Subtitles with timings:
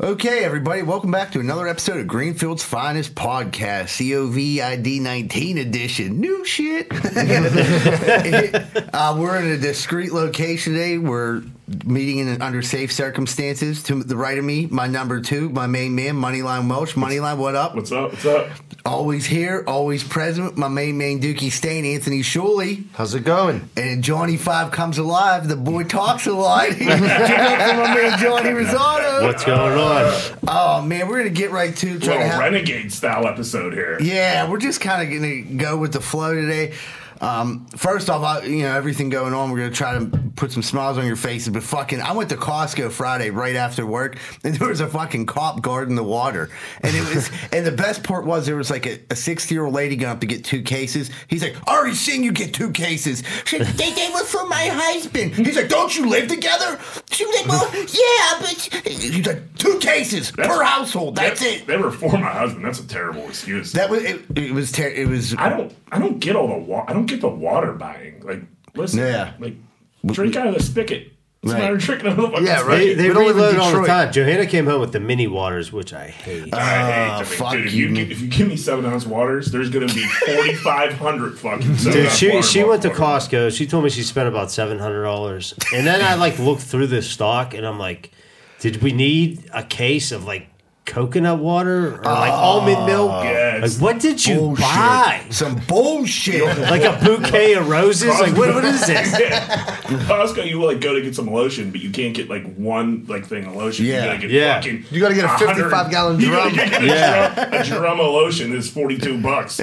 [0.00, 6.20] Okay, everybody, welcome back to another episode of Greenfield's Finest Podcast, COVID 19 edition.
[6.20, 6.86] New shit.
[8.94, 10.98] uh, we're in a discreet location today.
[10.98, 11.42] We're
[11.84, 13.82] meeting in under safe circumstances.
[13.84, 16.94] To the right of me, my number two, my main man, Moneyline Welch.
[16.94, 17.74] Moneyline, what up?
[17.74, 18.10] What's up?
[18.12, 18.48] What's up?
[18.86, 20.56] Always here, always present.
[20.56, 22.84] My main man, Dookie Stain, Anthony Shuley.
[22.94, 23.68] How's it going?
[23.76, 25.48] And Johnny Five comes alive.
[25.48, 26.68] The boy talks a lot.
[26.78, 29.22] Give up for my man, Johnny Rosado.
[29.24, 30.38] What's going on?
[30.46, 33.98] Oh, man, we're going to get right to trying to have- renegade style episode here.
[34.00, 36.74] Yeah, we're just kind of going to go with the flow today.
[37.20, 39.50] Um, first off, I, you know everything going on.
[39.50, 42.36] We're gonna try to put some smiles on your faces, but fucking, I went to
[42.36, 46.50] Costco Friday right after work, and there was a fucking cop guarding the water,
[46.82, 49.74] and it was, and the best part was there was like a sixty year old
[49.74, 51.10] lady going up to get two cases.
[51.28, 53.22] He's like, I already seen you get two cases.
[53.44, 55.34] She, they, they were for my husband.
[55.34, 56.78] He's like, Don't you live together?
[57.10, 61.16] She was like, Well, yeah, but he's like, two cases per household.
[61.16, 61.66] That's it.
[61.66, 62.64] They were for my husband.
[62.64, 63.72] That's a terrible excuse.
[63.72, 64.20] That was it.
[64.36, 65.74] It was ter- it was I don't.
[65.90, 68.20] I don't get all the wa- I don't get the water buying.
[68.24, 68.42] Like,
[68.74, 69.00] listen.
[69.00, 69.32] Yeah.
[69.38, 69.54] Like,
[70.06, 71.12] drink out of the spigot.
[71.40, 71.60] What's the Right.
[71.62, 72.78] matter with drinking out of the Yeah, right.
[72.78, 74.12] They, they We don't live in reload all the time.
[74.12, 76.52] Johanna came home with the mini waters, which I hate.
[76.52, 78.84] I hate Ah, to be- fuck dude, if you, you, if you give me seven
[78.86, 81.76] ounce waters, there's gonna be forty five hundred fucking.
[81.76, 83.28] Dude, she water she went to bottles.
[83.28, 83.56] Costco.
[83.56, 86.88] She told me she spent about seven hundred dollars, and then I like looked through
[86.88, 88.10] the stock, and I'm like,
[88.58, 90.48] did we need a case of like
[90.88, 92.52] coconut water or like ah.
[92.52, 93.24] almond milk?
[93.24, 94.64] Yeah, Like, what did you bullshit.
[94.64, 95.24] buy?
[95.30, 96.38] Some bullshit.
[96.68, 98.08] Like a bouquet of roses?
[98.20, 99.12] Like what, what is this?
[100.08, 103.26] Costco, you like go to get some lotion, but you can't get like one like
[103.26, 103.86] thing of lotion.
[103.86, 104.02] Yeah.
[104.02, 104.54] you gotta get Yeah.
[104.56, 104.84] fucking.
[104.90, 106.68] You gotta get a 100 55 gallon you gotta drum.
[106.70, 107.34] get a Yeah.
[107.48, 107.60] drum.
[107.60, 109.58] A drum of lotion is forty two bucks.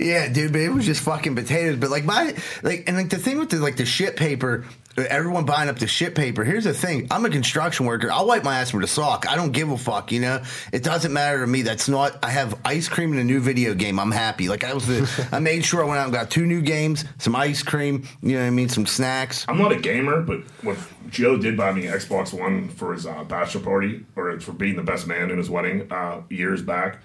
[0.00, 1.76] Yeah, dude, but it was just fucking potatoes.
[1.76, 4.64] But like my like and like the thing with the like the shit paper,
[4.96, 6.44] everyone buying up the shit paper.
[6.44, 8.10] Here's the thing: I'm a construction worker.
[8.10, 9.30] I'll wipe my ass with a sock.
[9.30, 10.12] I don't give a fuck.
[10.12, 11.62] You know, it doesn't matter to me.
[11.62, 12.18] That's not.
[12.24, 13.98] I have ice cream and a new video game.
[13.98, 14.48] I'm happy.
[14.48, 17.04] Like I was, the, I made sure I went out and got two new games,
[17.18, 18.06] some ice cream.
[18.22, 18.68] You know what I mean?
[18.68, 19.44] Some snacks.
[19.48, 20.78] I'm not a gamer, but what
[21.10, 24.76] Joe did buy me an Xbox One for his uh, bachelor party, or for being
[24.76, 26.98] the best man in his wedding uh, years back.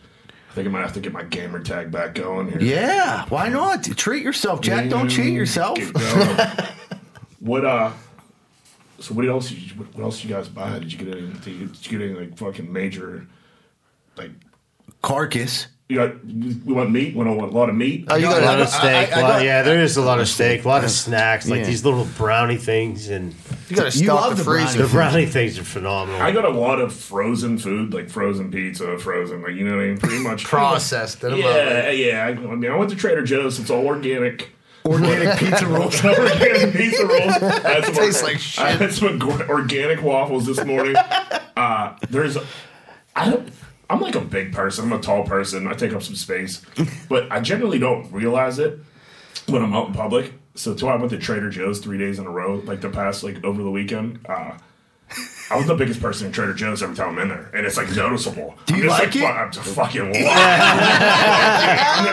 [0.52, 2.62] I think I might have to get my gamer tag back going here.
[2.62, 3.84] Yeah, why not?
[3.84, 4.90] Treat yourself, Jack.
[4.90, 5.78] Don't cheat yourself.
[7.42, 7.62] Get going.
[7.62, 7.92] what uh?
[9.00, 9.50] So what else?
[9.50, 10.78] Did you, what what else you guys buy?
[10.80, 11.28] Did you get any?
[11.28, 13.26] Did you, did you get any like fucking major,
[14.16, 14.32] like
[15.02, 15.68] Carcass.
[15.90, 16.24] you got?
[16.24, 17.16] We want meat.
[17.16, 18.06] We don't want a lot of meat.
[18.10, 19.12] Oh, you got A lot of steak.
[19.12, 21.50] I- I lot- got- yeah, there is a lot of steak, a lot of snacks,
[21.50, 21.66] like Yeah.
[21.66, 23.34] these little brownie things, and
[23.70, 24.84] you got to You stock love the the freezer.
[24.84, 26.22] the brownie things are phenomenal.
[26.22, 29.84] I got a lot of frozen food, like frozen pizza, frozen, like you know what
[29.84, 29.98] I mean.
[29.98, 31.26] Pretty much Processed.
[31.26, 31.40] I don't.
[31.40, 32.24] Yeah, yeah.
[32.26, 33.60] I, I mean, I went to Trader Joe's.
[33.60, 34.52] It's all organic.
[34.86, 36.04] Organic pizza rolls.
[36.04, 37.36] organic pizza rolls.
[37.36, 38.64] Some, Tastes like shit.
[38.64, 40.96] I had some organic waffles this morning.
[41.56, 42.38] Uh, there's,
[43.16, 43.54] I don't.
[43.90, 44.86] I'm like a big person.
[44.86, 45.68] I'm a tall person.
[45.68, 46.64] I take up some space,
[47.10, 48.80] but I generally don't realize it
[49.48, 50.34] when I'm out in public.
[50.56, 53.24] So, till I went to Trader Joe's three days in a row, like the past,
[53.24, 54.20] like over the weekend.
[54.28, 54.58] Uh,
[55.52, 57.76] I was the biggest person in Trader Joe's every time I'm in there, and it's
[57.76, 58.56] like noticeable.
[58.68, 59.20] Do you I'm just like it?
[59.20, 60.10] fu- I'm just fucking.
[60.12, 60.16] walk-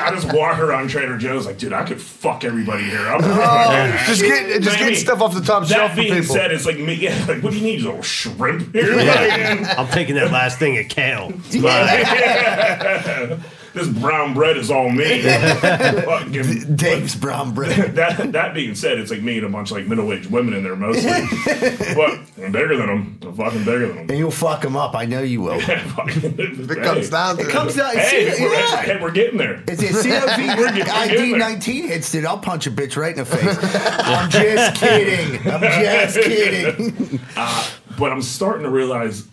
[0.02, 3.06] I just walk around Trader Joe's like, dude, I could fuck everybody here.
[3.06, 6.34] I'm Just oh, get just get stuff off the top That shelf for being people.
[6.34, 6.94] said, it's like me.
[6.94, 7.80] Yeah, like what do you need?
[7.82, 8.96] A little shrimp here.
[8.96, 11.32] Like, I'm taking that last thing of kale.
[13.78, 15.22] this brown bread is all me.
[15.22, 17.94] Fucking- Dave's brown bread.
[17.96, 20.54] that that being said, it's like me and a bunch of like middle aged women
[20.54, 21.10] in there mostly.
[21.94, 23.18] but I'm bigger than them.
[23.22, 24.10] I'm fucking bigger than them.
[24.10, 24.94] And you'll fuck them up.
[24.94, 25.58] I know you will.
[25.60, 27.96] it It comes down to It comes down.
[27.96, 28.82] Hey, see, we're, yeah.
[28.82, 29.62] hey, we're getting there.
[29.66, 31.38] It's a getting- we're getting COVID there.
[31.38, 32.24] 19 hits, dude.
[32.24, 33.58] I'll punch a bitch right in the face.
[34.04, 35.50] I'm just kidding.
[35.52, 37.20] I'm just kidding.
[37.36, 39.26] Uh, but I'm starting to realize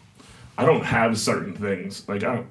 [0.58, 2.08] I don't have certain things.
[2.08, 2.44] Like I,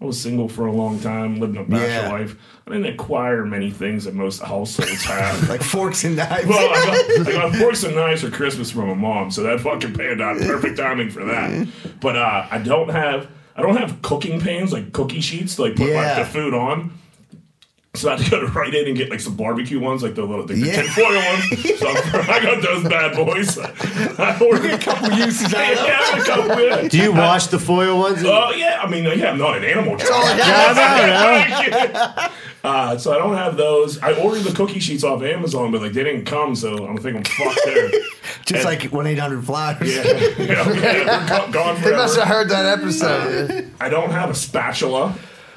[0.00, 2.12] I was single for a long time, living a bachelor Yeah.
[2.12, 2.36] life.
[2.66, 5.48] I didn't acquire many things that most households have.
[5.48, 6.46] Like forks and knives.
[6.46, 6.84] well, I
[7.16, 10.20] got, I got forks and knives for Christmas from my mom, so that fucking panned
[10.20, 11.66] out perfect timing for that.
[12.00, 15.76] But uh, I don't have I don't have cooking pans like cookie sheets to like
[15.76, 16.14] put Yeah.
[16.16, 16.92] like the food on.
[17.96, 20.14] So I had to go to Rite Aid and get like some barbecue ones, like
[20.14, 20.82] the little the, Yeah.
[20.82, 21.76] tinfoil ones.
[21.78, 21.86] So
[22.32, 23.58] I got those bad boys.
[23.58, 25.86] I ordered a couple uses out of them.
[25.86, 26.88] yeah, a couple, yeah.
[26.88, 28.22] Do you wash the foil ones?
[28.24, 29.96] Oh yeah, I mean, yeah, I'm not an animal.
[32.64, 33.98] Uh, so I don't have those.
[34.02, 37.18] I ordered the cookie sheets off Amazon, but like they didn't come, so I'm thinking
[37.18, 37.90] I'm fucked there.
[38.44, 39.94] Just like 1 800 Flyers.
[39.96, 43.70] Yeah, yeah, yeah, they're go- gone They must have heard that episode.
[43.80, 45.14] I don't have a spatula,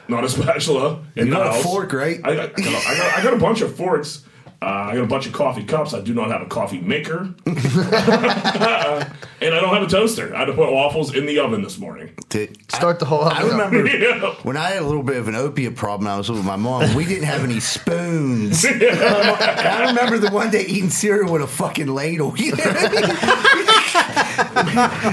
[0.09, 1.03] not a spatula.
[1.15, 1.63] You got a house.
[1.63, 2.19] fork, right?
[2.23, 2.61] I I got, I
[2.97, 4.25] got, I got a bunch of forks.
[4.61, 5.93] Uh, I got a bunch of coffee cups.
[5.93, 9.07] I do not have a coffee maker, and I
[9.41, 10.35] don't have a toaster.
[10.35, 12.09] I had to put waffles in the oven this morning.
[12.27, 13.71] Did- Start the whole I oven up.
[13.71, 14.33] remember Yeah.
[14.43, 16.07] when I had a little bit of an opiate problem.
[16.09, 16.93] I was with my mom.
[16.93, 18.63] We didn't have any spoons.
[18.65, 22.37] And I remember the one day eating cereal with a fucking ladle.
[22.37, 23.65] You know what I mean?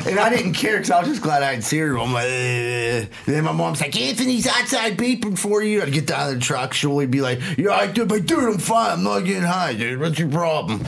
[0.08, 2.04] and I didn't care because I was just glad I had cereal.
[2.04, 5.82] I'm like, "Ugh." and then my mom's like, Anthony's outside beeping for you.
[5.82, 6.72] I'd get down of the truck.
[6.75, 8.93] She'll be like, Yeah, I do, but dude, I'm fine.
[8.93, 9.98] I'm not getting high, dude.
[10.00, 10.80] What's your problem?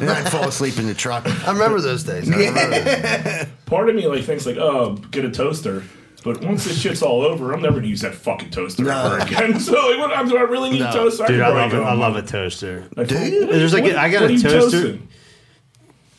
[0.00, 1.26] and I'd fall asleep in the truck.
[1.46, 2.30] I remember those days.
[2.30, 3.50] I remember.
[3.66, 5.82] Part of me like thinks like, oh, get a toaster.
[6.24, 9.14] But once this shit's all over, I'm never gonna use that fucking toaster No.
[9.14, 9.60] ever again.
[9.60, 10.88] So like, what, do I really need No.
[10.88, 11.26] a toaster?
[11.26, 11.76] Dude, can I probably love it.
[11.76, 12.88] go I on love a toaster.
[12.96, 13.48] Like, Dude.
[13.48, 14.80] what- There's like a- I got what a are you toaster.
[14.82, 15.08] toasting?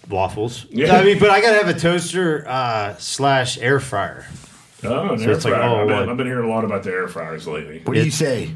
[0.09, 0.67] Waffles.
[0.69, 0.95] Yeah.
[0.95, 4.27] I mean, but I gotta have a toaster uh, slash air fryer.
[4.83, 5.63] Oh, an So air it's like fryer.
[5.67, 6.09] all I've, been, one.
[6.09, 7.81] I've been hearing a lot about the air fryers lately.
[7.83, 8.51] What do you It's-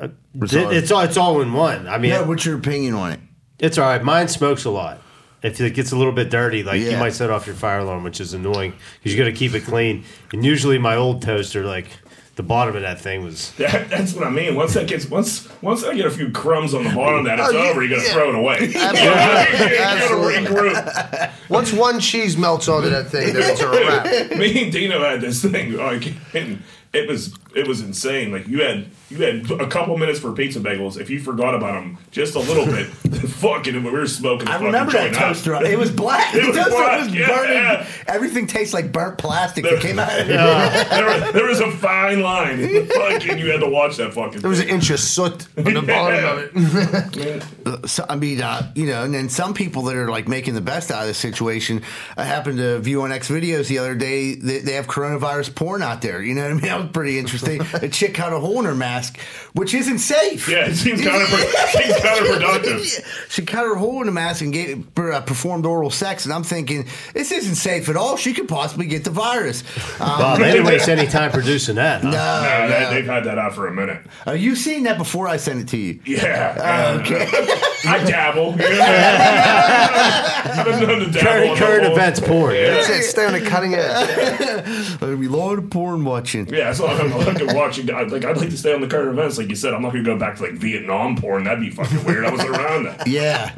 [0.00, 0.10] say?
[0.40, 1.86] It's, it's all it's all in one.
[1.88, 3.20] I mean, Yeah, what's your opinion on it?
[3.58, 4.02] it's all right.
[4.02, 5.00] Mine smokes a lot.
[5.42, 6.98] If it gets a little bit dirty, like you Yeah.
[7.00, 9.64] might set off your fire alarm, which is annoying because you got to keep it
[9.64, 10.04] clean.
[10.32, 11.86] And usually, my old toaster, like
[12.34, 14.56] the bottom of that thing was That, that's what I mean.
[14.56, 17.38] Once that gets once once I get a few crumbs on the bottom of that,
[17.38, 17.82] it's Oh, yeah, over.
[17.82, 18.12] You gotta yeah.
[18.12, 18.58] throw it away.
[18.66, 20.46] you gotta Absolutely.
[20.46, 21.30] regroup.
[21.48, 24.30] Once one cheese melts onto that thing, then it's a wrap.
[24.38, 26.62] Me and Dino had this thing, like, and
[26.92, 28.30] it was it was insane.
[28.30, 31.00] Like you had you had a couple minutes for pizza bagels.
[31.00, 32.86] If you forgot about them just a little bit,
[33.28, 34.48] fucking, we were smoking.
[34.48, 35.28] I remember that joint out.
[35.28, 35.54] toaster.
[35.64, 36.34] It was black.
[36.36, 37.52] It the was toaster black, was yeah, burning.
[37.54, 37.86] yeah.
[38.08, 40.90] Everything tastes like burnt plastic that came out of it.
[40.90, 42.86] there, was, there was a fine line.
[42.88, 44.40] fucking, you had to watch that fucking.
[44.40, 47.88] There was an inch of soot on the bottom of it.
[47.88, 50.60] So, I mean, uh, you know, and then some people that are like making the
[50.60, 51.82] best out of the situation.
[52.16, 54.34] I happened to view on X videos the other day.
[54.34, 56.22] They, they have coronavirus porn out there.
[56.22, 56.62] You know what I mean?
[56.62, 57.45] That was pretty interesting.
[57.46, 59.18] A chick had a hole in her mask,
[59.52, 60.48] which isn't safe.
[60.48, 63.30] Yeah, it seems kind of seems counterproductive.
[63.30, 66.42] She cut her hole in the mask and gave, uh, performed oral sex, and I'm
[66.44, 68.16] thinking this isn't safe at all.
[68.16, 69.62] She could possibly get the virus.
[70.00, 70.36] Um, wow.
[70.36, 72.02] They didn't waste any time producing that.
[72.02, 72.10] Huh?
[72.10, 72.90] no, Nah, they, no.
[72.90, 74.00] they've had that out for a minute.
[74.26, 76.00] Uh, you seen that before I sent it to you?
[76.04, 76.94] Yeah.
[76.96, 77.26] Oh, okay.
[77.88, 78.52] I dabble.
[78.58, 81.56] I've been known to dabble.
[81.56, 82.54] Current, current events porn.
[82.54, 83.02] That's it.
[83.04, 84.98] Stay on the cutting edge.
[84.98, 86.48] There'll be a lot of porn watching.
[86.48, 87.90] Yeah, so I'm like watching.
[87.90, 89.74] I'd like I'd like to stay on the current events, like you said.
[89.74, 91.44] I'm not gonna go back to like Vietnam porn.
[91.44, 92.24] That'd be fucking weird.
[92.24, 93.06] I wasn't around that.
[93.16, 93.50] Yeah.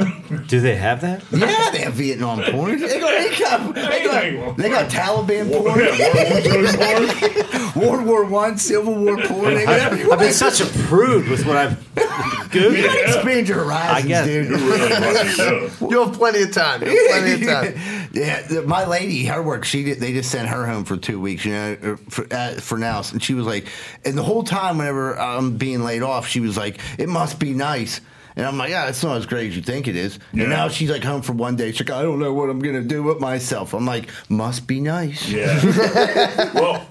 [0.46, 1.22] Do they have that?
[1.30, 2.78] Yeah, they have Vietnam porn.
[2.80, 7.72] They got, they got, they got, they got Taliban War, porn, yeah, World War II
[7.72, 7.88] porn.
[7.88, 9.54] World War One, Civil War porn.
[9.54, 10.12] They got everything.
[10.12, 11.94] I've been such a prude with what I've
[12.50, 12.82] googled.
[12.82, 13.14] Yeah.
[13.16, 14.26] Expand your horizons, I guess.
[14.26, 14.50] dude.
[14.50, 15.86] Really fucking do.
[15.90, 16.82] You'll have plenty of time.
[16.82, 18.08] You'll have plenty of time.
[18.12, 21.44] yeah, my lady, her work, she did, they just sent her home for two weeks,
[21.44, 23.02] you know, er, for, uh, for now.
[23.12, 23.66] And she was like,
[24.04, 27.54] and the whole time, whenever I'm being laid off, she was like, it must be
[27.54, 28.00] nice.
[28.36, 30.18] And I'm like, yeah, it's not as great as you think it is.
[30.32, 30.42] Yeah.
[30.42, 31.72] And now she's like home for one day.
[31.72, 33.74] She's like, I don't know what I'm gonna do with myself.
[33.74, 35.28] I'm like, must be nice.
[35.28, 36.52] Yeah.
[36.54, 36.86] well,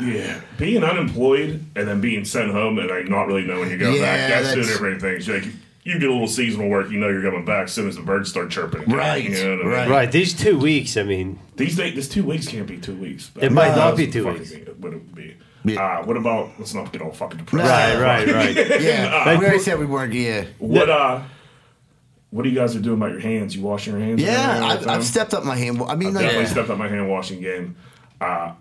[0.00, 0.40] yeah.
[0.58, 4.00] Being unemployed and then being sent home and like not really knowing you go Yeah,
[4.02, 4.28] back.
[4.30, 5.28] That's, two that's- different things.
[5.28, 5.44] Like
[5.84, 8.02] you get a little seasonal work, you know you're coming back as soon as the
[8.02, 8.82] birds start chirping.
[8.82, 9.66] again, Right, you know I mean?
[9.66, 9.88] right.
[9.90, 10.12] Right.
[10.12, 13.30] These two weeks, I mean, These days, this two weeks can't be two weeks.
[13.40, 14.50] It might That not be two weeks.
[14.52, 14.64] thing.
[14.78, 15.36] What it would be.
[15.64, 15.80] Yeah.
[16.00, 16.50] Uh, what about?
[16.58, 17.68] Let's not get all fucking depressed.
[17.70, 17.96] right,
[18.26, 18.56] right, right.
[18.80, 20.12] Yeah, Like, we already said we weren't.
[20.12, 21.22] Yeah, What uh?
[22.30, 23.54] What are you guys are doing about your hands?
[23.54, 24.22] You washing your hands?
[24.22, 24.64] yeah.
[24.64, 24.88] I've.
[24.88, 25.82] I've stepped up my hand.
[25.86, 27.76] I mean, I've like, definitely stepped up my hand washing game.
[28.20, 28.52] Uh,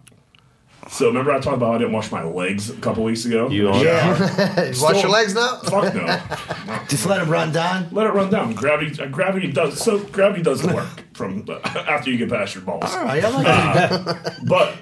[0.91, 3.50] so remember I talked about I didn't wash my legs a couple weeks ago.
[3.50, 3.83] You are.
[3.83, 4.71] yeah.
[4.71, 5.57] You wash your legs now?
[5.63, 6.05] Fuck no.
[6.89, 7.88] Just let it run down.
[7.91, 8.53] Let it run down.
[8.53, 9.01] Gravity.
[9.01, 9.81] uh, Gravity does.
[9.81, 12.83] So gravity doesn't work from after you get past your balls.
[12.93, 14.39] All right, I like that.
[14.45, 14.75] But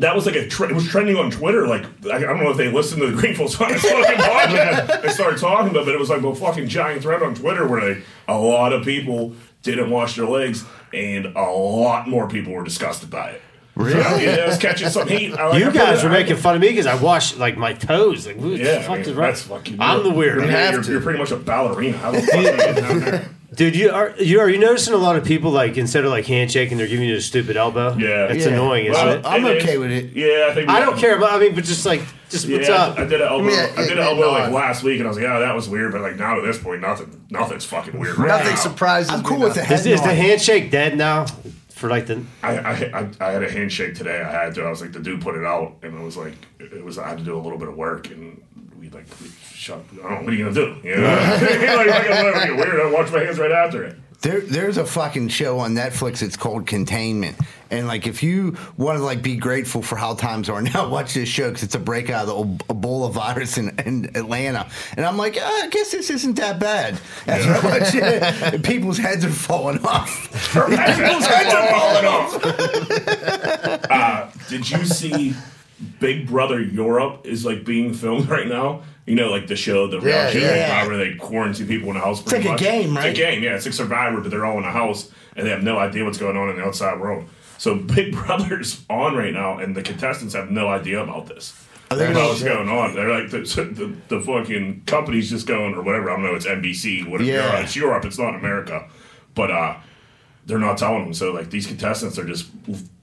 [0.00, 1.66] that was like a tre- it was trending on Twitter.
[1.66, 5.12] Like I, I don't know if they listened to the Greenfield's Finest fucking podcast and
[5.12, 5.86] started talking about it.
[5.86, 8.84] But it was like a fucking giant thread on Twitter where they a lot of
[8.84, 13.42] people didn't wash their legs and a lot more people were disgusted by it.
[13.78, 14.24] Really?
[14.24, 15.34] Yeah, it was catching some heat.
[15.34, 17.72] I, like, You put guys were making fun of me because I wash like my
[17.72, 18.26] toes.
[18.26, 19.26] Like, who the Yeah, fuck I mean, is right?
[19.28, 19.76] that's fucking.
[19.80, 20.34] I'm the weird.
[20.36, 20.50] You're, one.
[20.50, 20.90] have you're, to.
[20.92, 21.96] you're pretty much a ballerina.
[21.98, 23.28] How the fuck are you getting down there?
[23.54, 26.26] Dude, you are you are you noticing a lot of people like instead of like
[26.26, 27.96] handshaking, they're giving you a stupid elbow.
[27.96, 28.26] Yeah.
[28.26, 28.52] it's Yeah.
[28.52, 29.24] annoying, isn't Well, it?
[29.26, 30.12] I'm it is- okay with it.
[30.12, 30.68] Yeah, I think.
[30.68, 31.32] we- I don't care about.
[31.32, 32.98] I mean, but just like, just what's up?
[32.98, 33.44] I did an elbow.
[33.46, 35.54] mean, I did an yeah, elbow like last week, and I was like, "Yeah, that
[35.56, 38.18] was weird." But like now at this point, nothing, nothing's fucking weird.
[38.18, 38.56] Right Nothing now.
[38.56, 39.24] surprises I'm me.
[39.24, 39.62] cool with now.
[39.62, 41.26] the head Is, is the handshake dead now?
[41.78, 44.20] For like the I, I, I, had a handshake today.
[44.20, 44.64] I had to.
[44.64, 46.98] I was like, the dude put it out, and it was like, it was.
[46.98, 48.42] I had to do a little bit of work, and
[48.80, 49.06] we like
[49.52, 49.84] shut.
[50.04, 50.24] I don't.
[50.24, 50.80] What are you gonna do?
[50.82, 52.80] You know, like, weird.
[52.80, 53.96] I wash my hands right after it.
[54.20, 56.22] There, there's a fucking show on Netflix.
[56.22, 57.36] It's called Containment,
[57.70, 61.14] and like if you want to like be grateful for how times are now, watch
[61.14, 64.68] this show because it's a breakout of the Ebola virus in, in Atlanta.
[64.96, 66.98] And I'm like, "Ah, I guess this isn't that bad.
[67.28, 68.22] After I watch it,
[68.54, 70.32] and people's heads are falling off.
[70.52, 72.06] people's heads are falling
[73.92, 74.48] off.
[74.48, 75.34] Did you see
[76.00, 78.82] Big Brother Europe is like being filmed right now?
[79.08, 80.82] You know, like the show, the reality yeah.
[80.82, 82.20] show, where they quarantine people in a house.
[82.20, 83.08] It's like a game, right?
[83.08, 83.56] It's a game, yeah.
[83.56, 86.18] It's like Survivor, but they're all in a house and they have no idea what's
[86.18, 87.24] going on in the outside world.
[87.56, 91.64] So Big Brother's on right now, and the contestants have no idea about this.
[91.90, 92.94] About gonna- what's going on?
[92.94, 93.38] They're like the,
[93.72, 96.10] the, the fucking company's just going or whatever.
[96.10, 96.34] I don't know.
[96.34, 97.08] It's NBC.
[97.08, 97.30] Whatever.
[97.30, 97.60] Yeah.
[97.60, 98.04] It's Europe.
[98.04, 98.86] It's not America.
[99.34, 99.76] But uh,
[100.44, 101.14] they're not telling them.
[101.14, 102.50] So like these contestants are just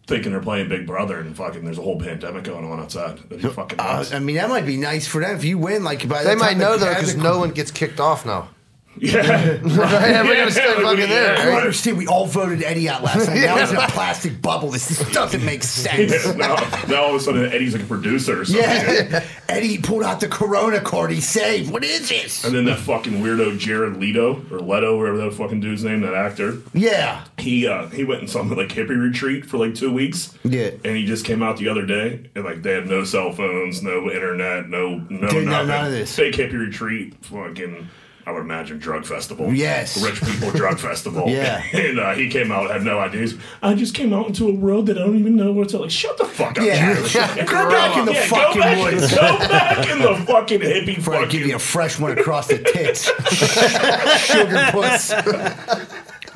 [0.07, 3.17] thinking they're playing Big Brother, and fucking there's a whole pandemic going on outside.
[3.29, 4.13] That'd be fucking Uh, nuts.
[4.13, 5.83] I mean, that might be nice for them if you win.
[5.83, 8.49] Like by the They time might know though because no one gets kicked off now.
[8.97, 9.57] Yeah.
[9.65, 10.23] Right?
[10.25, 11.05] We're gonna stay Yeah, fucking yeah.
[11.07, 11.33] there.
[11.33, 11.61] I don't right?
[11.61, 11.97] understand.
[11.97, 13.41] We all voted Eddie out last night.
[13.41, 14.69] Now he's in a plastic bubble.
[14.71, 16.25] This just doesn't make sense.
[16.37, 16.55] now,
[16.87, 18.63] now all of a sudden Eddie's like a producer or something.
[18.63, 21.11] Yeah, Eddie pulled out the Corona card.
[21.11, 21.71] He saved.
[21.71, 22.43] What is this?
[22.45, 26.13] And then that fucking weirdo Jared Leto or Leto, whatever that fucking dude's name, that
[26.13, 26.57] actor.
[26.73, 30.37] Yeah, He uh he went in some like hippie retreat for like two weeks.
[30.43, 30.71] Yeah.
[30.83, 33.81] And he just came out the other day and like they had no cell phones,
[33.83, 35.67] no internet, no no Didn't nothing.
[35.67, 36.15] none of this.
[36.15, 37.87] Fake hippie retreat, fucking
[38.27, 39.53] I would imagine drug festival.
[39.53, 40.01] Yes.
[40.03, 41.25] Rich people drug festival.
[41.35, 41.61] Yeah.
[41.73, 43.35] And uh, he came out, had no ideas.
[43.61, 45.91] I just came out into a world that I don't even know what's like.
[45.91, 46.65] Shut the fuck up.
[46.65, 46.95] yeah.
[47.07, 47.47] Jared.
[47.47, 49.11] Go back in the Yeah, go fucking back, woods.
[49.13, 52.59] Go back in the fucking hippie Before I give you a fresh one across the
[52.59, 53.05] tits,
[54.25, 55.11] sugar puss.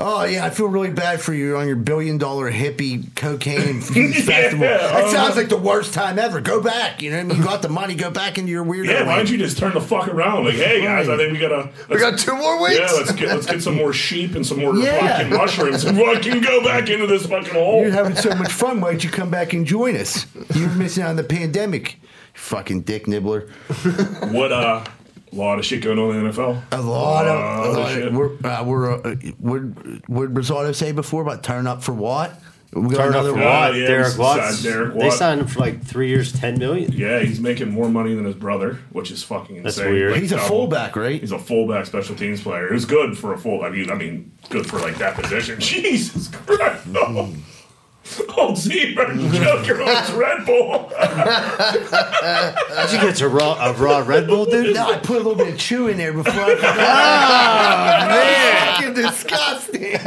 [0.02, 4.60] Oh yeah, I feel really bad for you on your billion dollar hippie cocaine festival.
[4.60, 6.40] That sounds like the worst time ever.
[6.40, 7.02] Go back.
[7.02, 7.38] You know what I mean?
[7.38, 7.96] You got the money.
[7.96, 8.88] Go back into your weird.
[8.88, 10.46] Yeah, why don't you just turn the fuck around?
[10.46, 11.70] Like, hey guys, I think we gotta.
[11.90, 12.80] We got two more weeks.
[12.80, 15.18] Yeah, let's get let's get some more sheep and some more Yeah.
[15.18, 17.82] fucking mushrooms and fucking go back into this fucking hole.
[17.82, 18.80] You're having so much fun.
[18.80, 20.26] Why don't you come back and join us?
[20.56, 21.96] You're missing out on the pandemic.
[21.96, 22.00] You
[22.40, 23.50] fucking dick nibbler.
[24.32, 24.86] What uh,
[25.32, 26.62] a lot of shit going on in the NFL.
[26.72, 28.08] A lot of, a Lot lot shit.
[28.08, 29.60] of we're, uh, we're uh, what
[30.10, 32.40] what Rosado say before about turn up for what?
[32.72, 33.46] We got Turn up another for one.
[33.46, 33.76] what?
[33.76, 34.60] yeah, Derek we Watts.
[34.60, 36.92] signed Derek They signed him for like three years, ten million.
[36.94, 39.64] Yeah, he's making more money than his brother, which is fucking insane.
[39.64, 40.12] That's weird.
[40.12, 40.48] Like, He's a double.
[40.50, 41.20] fullback, right?
[41.20, 42.68] He's a fullback special teams player.
[42.68, 43.64] Who's good for a full.
[43.64, 45.60] I mean, I mean, good for like that position.
[45.60, 46.86] Jesus Christ!
[46.96, 47.34] Oh,
[48.38, 50.90] oh Zebra, Joker on his Red Bull.
[52.82, 54.76] Did you get a raw, a raw Red Bull, dude?
[54.76, 56.78] No, I put a little bit of chew in there before I forgot.
[58.02, 58.76] oh, man.
[58.76, 60.00] fucking disgusting.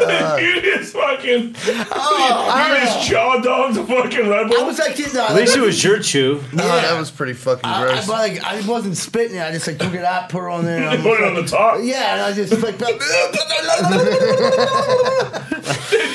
[0.40, 1.40] you just fucking.
[1.40, 4.60] you just jaw dogged the fucking Red Bull.
[4.60, 6.40] I was like, no, At least it was your chew.
[6.52, 8.08] Oh, that was pretty fucking I, I, gross.
[8.08, 9.42] like, I wasn't spitting it.
[9.42, 10.88] I just like took it out, put it on there.
[10.88, 11.80] And Put it on the top.
[11.82, 12.80] yeah, and I just like.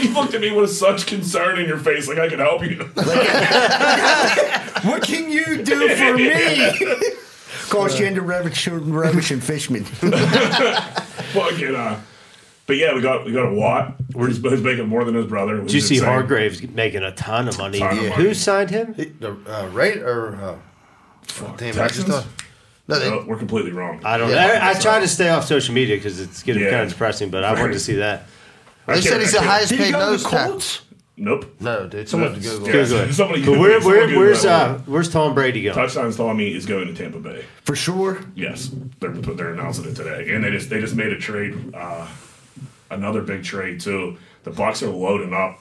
[0.01, 2.77] You looked at me with such concern in your face, like I could help you.
[4.89, 7.15] what can you do for me?
[7.69, 9.83] Cost you end into Revish and Fishman.
[11.33, 11.75] fucking.
[11.75, 11.99] Uh,
[12.67, 13.95] but yeah, we got we got a Watt.
[14.13, 15.59] We're just who's making more than his brother.
[15.61, 17.79] Did you see Hargrave's making a ton of money?
[17.79, 18.09] Ton of money.
[18.23, 18.93] Who signed him?
[18.93, 20.55] The uh, rate or uh,
[21.57, 22.07] damn, I just Texans?
[22.07, 22.25] thought.
[22.87, 23.99] No, they, No, we're completely wrong.
[24.05, 24.47] I don't Yeah.
[24.47, 24.53] know.
[24.53, 26.69] I, I try to stay off social media because it's getting Yeah.
[26.69, 28.27] kind of depressing, but I wanted to see that.
[28.85, 30.51] they said he's the highest Did paid go nose tackle.
[30.51, 30.81] Colts?
[31.17, 31.55] Nope.
[31.61, 32.09] No, dude.
[32.09, 32.65] Someone to Yeah, Google.
[32.67, 33.13] Google it.
[33.13, 35.75] Somebody But Google where, where, Google where's that uh, where's Tom Brady going?
[35.75, 37.45] Touchdowns telling me is going to Tampa Bay.
[37.63, 38.19] For sure.
[38.35, 38.69] Yes,
[38.99, 42.05] they're they're announcing it today, and they just they just made a trade, uh,
[42.89, 44.17] another big trade too.
[44.43, 45.59] The Bucks are loading up,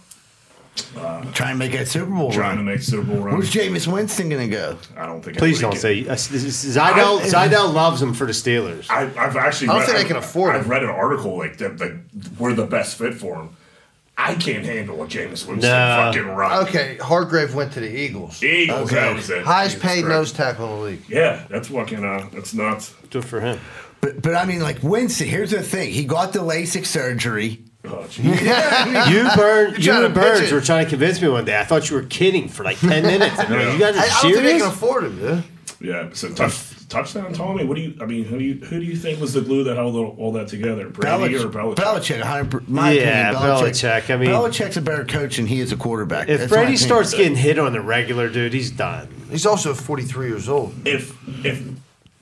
[1.32, 3.50] Trying to make that Super Bowl trying to make Super Bowl Where's runs.
[3.54, 4.76] Jameis Winston going to go?
[4.96, 5.38] I don't think.
[5.38, 7.20] Please don't anybody say uh, Zidell.
[7.20, 8.90] Zidell loves him for the Steelers.
[8.90, 9.68] I, I've actually.
[9.68, 10.70] I don't read, think they I've- can afford I've him.
[10.70, 11.78] read an article like that.
[11.78, 11.92] Like
[12.38, 13.50] we're the best fit for him.
[14.18, 16.10] I can't handle a Jameis Winston No.
[16.12, 16.66] fucking run.
[16.68, 18.40] Okay, Hargrave went to the Eagles.
[18.44, 18.94] Eagles, Okay.
[18.94, 19.42] that was it.
[19.44, 20.08] Highest Jesus paid Christ.
[20.16, 21.02] nose tackle in the league.
[21.08, 22.04] Yeah, that's fucking.
[22.04, 22.94] Uh, that's nuts.
[23.10, 23.58] Good for him.
[24.04, 25.90] But, but I mean, like Winston, here's the thing.
[25.90, 27.64] He got the LASIK surgery.
[27.86, 28.24] Oh, geez.
[28.26, 31.58] You, Burn, you and to pitch Burns were trying to convince me one day.
[31.58, 33.38] I thought you were kidding for like ten minutes.
[33.38, 33.72] And I'm like, Yeah.
[33.72, 35.44] you guys are I, I don't think they can afford him, dude.
[35.80, 36.08] yeah.
[36.12, 37.64] So touch, touchdown, Tommy.
[37.64, 37.94] What do you?
[38.00, 40.14] I mean, who do you who do you think was the glue that held all,
[40.18, 40.88] all that together?
[40.90, 41.74] Brady or Belichick?
[41.76, 45.76] Belichick, my Yeah, opinion, Belichick, I mean- Belichick's a better coach than he is a
[45.76, 46.28] quarterback.
[46.28, 49.08] if That's Brady starts getting hit on the regular, dude, he's done.
[49.30, 50.74] He's also 43 years old.
[50.86, 51.62] if if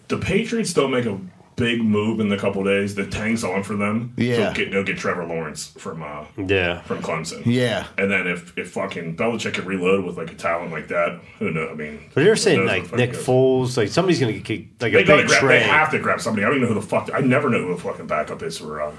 [0.09, 1.19] the Patriots don't make a
[1.57, 2.95] big move in the couple days.
[2.95, 4.15] The tank's on for them.
[4.17, 4.49] Yeah.
[4.51, 6.81] So get, go get Trevor Lawrence from uh, Yeah.
[6.83, 7.43] from Clemson.
[7.47, 7.87] Yeah.
[7.99, 11.51] And then if if fucking Belichick could reload with like a talent like that, who
[11.51, 11.71] knows?
[11.71, 13.25] I mean, But you're saying like Nick goes.
[13.27, 15.49] Foles, like somebody's gonna get kicked, like They a gotta big grab.
[15.49, 16.45] They have to grab somebody.
[16.45, 17.11] I don't even know who the fuck.
[17.13, 18.81] I never know who the fucking backup is for.
[18.83, 18.93] Uh,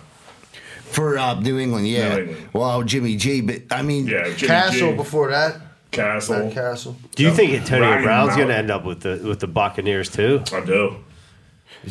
[0.91, 2.15] For uh, New England, yeah.
[2.15, 2.49] New England.
[2.53, 5.57] Well, Jimmy G, but I mean, yeah, Cassel G, before that.
[5.89, 6.45] Cassel.
[6.45, 6.95] Matt Cassel.
[7.15, 10.43] Do you think Antonio Ryan Brown's gonna end up with the with the Buccaneers too?
[10.53, 10.95] I do.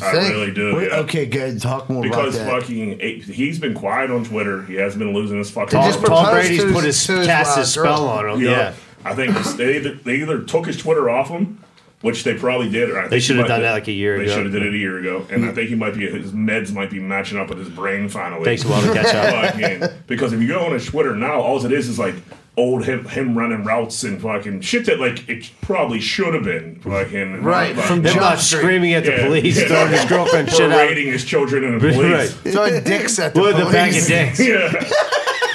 [0.01, 0.29] I think?
[0.33, 0.75] really do.
[0.75, 0.97] wait, yeah.
[0.99, 1.61] okay, good.
[1.61, 2.61] Talk more Because about that.
[2.61, 4.63] fucking, he's been quiet on Twitter.
[4.63, 5.69] He has been losing his fucking.
[5.77, 6.07] Tom, just mind.
[6.07, 8.39] Tom Brady's put his- his cast his spell on him.
[8.41, 8.73] You know, Yeah.
[9.05, 11.59] I think they either, they either took his Twitter off him,
[12.01, 12.89] which they probably did.
[12.89, 14.33] Or I They should have might- done that like a year They ago.
[14.33, 16.73] should have did it a year ago, and I think he might be his meds
[16.73, 18.45] might be matching up with his brain finally.
[18.45, 19.53] Takes a while to catch up.
[19.55, 22.15] Fucking- because if you go on his Twitter now, all it is is like
[22.55, 26.79] old him, him running routes and fucking shit that like it probably should have been
[26.81, 28.59] fucking uh, Right, not- from Them Jump Street.
[28.59, 29.67] screaming at the Yeah, police, yeah.
[29.67, 30.95] throwing his girlfriend shit out.
[30.97, 32.33] his children in the police.
[32.43, 32.53] Right.
[32.53, 33.73] Throwing dicks at the With a police.
[33.73, 34.39] bag of dicks.
[34.47, 34.89] Yeah.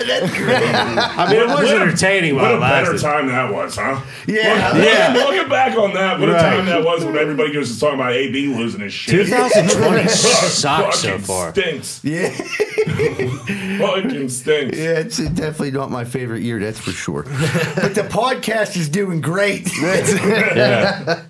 [0.10, 3.06] I mean, it was entertaining What while a better lasted.
[3.06, 4.00] time that was, huh?
[4.26, 4.72] Yeah.
[4.74, 5.14] Look- Yeah.
[5.14, 6.40] Looking back on that, what a Right.
[6.42, 9.26] time that was when everybody was just talking about AB losing his shit.
[9.26, 11.50] 2020 sucks so Fucking far.
[11.52, 12.00] Stinks.
[12.02, 12.30] yeah,
[13.78, 14.76] Fucking stinks.
[14.78, 17.22] yeah, it's definitely not my favorite year, that's for sure.
[17.24, 19.68] but the podcast is doing great.
[19.80, 21.22] Yeah.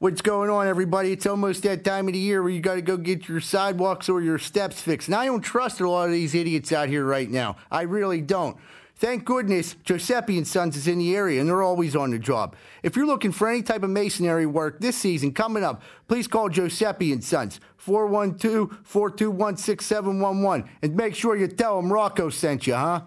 [0.00, 1.10] What's going on, everybody?
[1.10, 4.08] It's almost that time of the year where you got to go get your sidewalks
[4.08, 5.08] or your steps fixed.
[5.08, 7.56] And I don't trust a lot of these idiots out here right now.
[7.68, 8.56] I really don't.
[8.94, 12.54] Thank goodness Giuseppe and Sons is in the area and they're always on the job.
[12.84, 16.48] If you're looking for any type of masonry work this season coming up, please call
[16.48, 23.00] Giuseppe and Sons 412-421-6711 and make sure you tell them Rocco sent you, huh?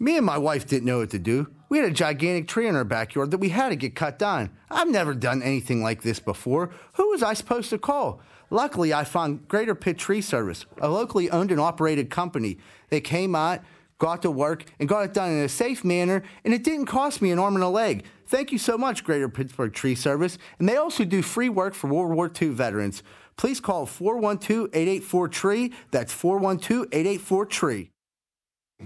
[0.00, 1.53] Me and my wife didn't know what to do.
[1.74, 4.50] We had a gigantic tree in our backyard that we had to get cut down.
[4.70, 6.70] I've never done anything like this before.
[6.92, 8.20] Who was I supposed to call?
[8.48, 12.58] Luckily, I found Greater Pitt Tree Service, a locally owned and operated company.
[12.90, 13.58] They came out,
[13.98, 17.20] got to work, and got it done in a safe manner, and it didn't cost
[17.20, 18.04] me an arm and a leg.
[18.28, 20.38] Thank you so much, Greater Pittsburgh Tree Service.
[20.60, 23.02] And they also do free work for World War II veterans.
[23.36, 25.72] Please call 412 884 TREE.
[25.90, 27.90] That's 412 884 TREE.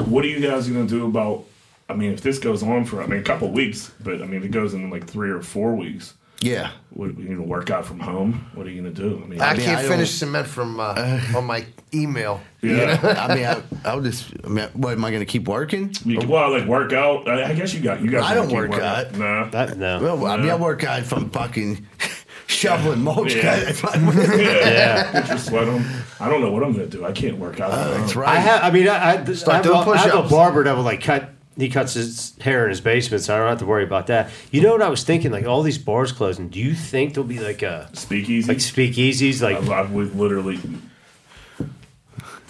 [0.06, 1.44] What are you guys gonna do about?
[1.88, 4.34] I mean, if this goes on for I mean a couple weeks, but I mean
[4.40, 6.70] if it goes in like three or four weeks, Yeah.
[6.90, 8.46] what you gonna work out from home?
[8.54, 9.20] What are you gonna do?
[9.24, 11.64] I mean, I mean, can't I finish cement from uh, on my
[11.94, 12.40] email.
[12.60, 13.00] yeah.
[13.28, 14.30] I mean, I, I'll just.
[14.44, 15.94] I mean, what am I going to keep working?
[16.04, 17.26] You, well, like work out.
[17.26, 18.24] I, I guess you got you guys.
[18.24, 18.84] I don't work working.
[18.84, 19.14] out.
[19.16, 19.48] Nah.
[19.48, 19.98] That, no.
[20.02, 21.86] Well, I mean, I work out if I'm fucking
[22.46, 23.34] shoveling mulch.
[23.34, 23.42] Yeah.
[23.42, 23.80] guys.
[23.82, 25.36] That's my- yeah.
[25.36, 25.82] Sweat on.
[26.20, 27.06] I don't know what I'm gonna do.
[27.06, 27.70] I can't work out.
[27.72, 28.28] Oh, that's Uh, right.
[28.36, 28.62] I have.
[28.64, 30.30] I mean, I, I, I, have, a, I have a push-ups.
[30.30, 31.30] barber that will like cut.
[31.58, 34.30] He cuts his hair in his basement, so I don't have to worry about that.
[34.52, 35.32] You know what I was thinking?
[35.32, 36.48] Like all these bars closing.
[36.48, 38.46] Do you think there'll be like a Speakeasy.
[38.46, 39.42] like speakeasies?
[39.42, 40.60] Like I, I would literally.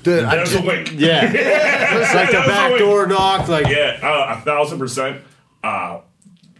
[0.03, 0.92] Dude, I There's just, a link.
[0.97, 3.49] yeah, it's like the a back door knock.
[3.49, 5.23] Like Yeah, uh, a thousand percent.
[5.64, 6.01] Uh,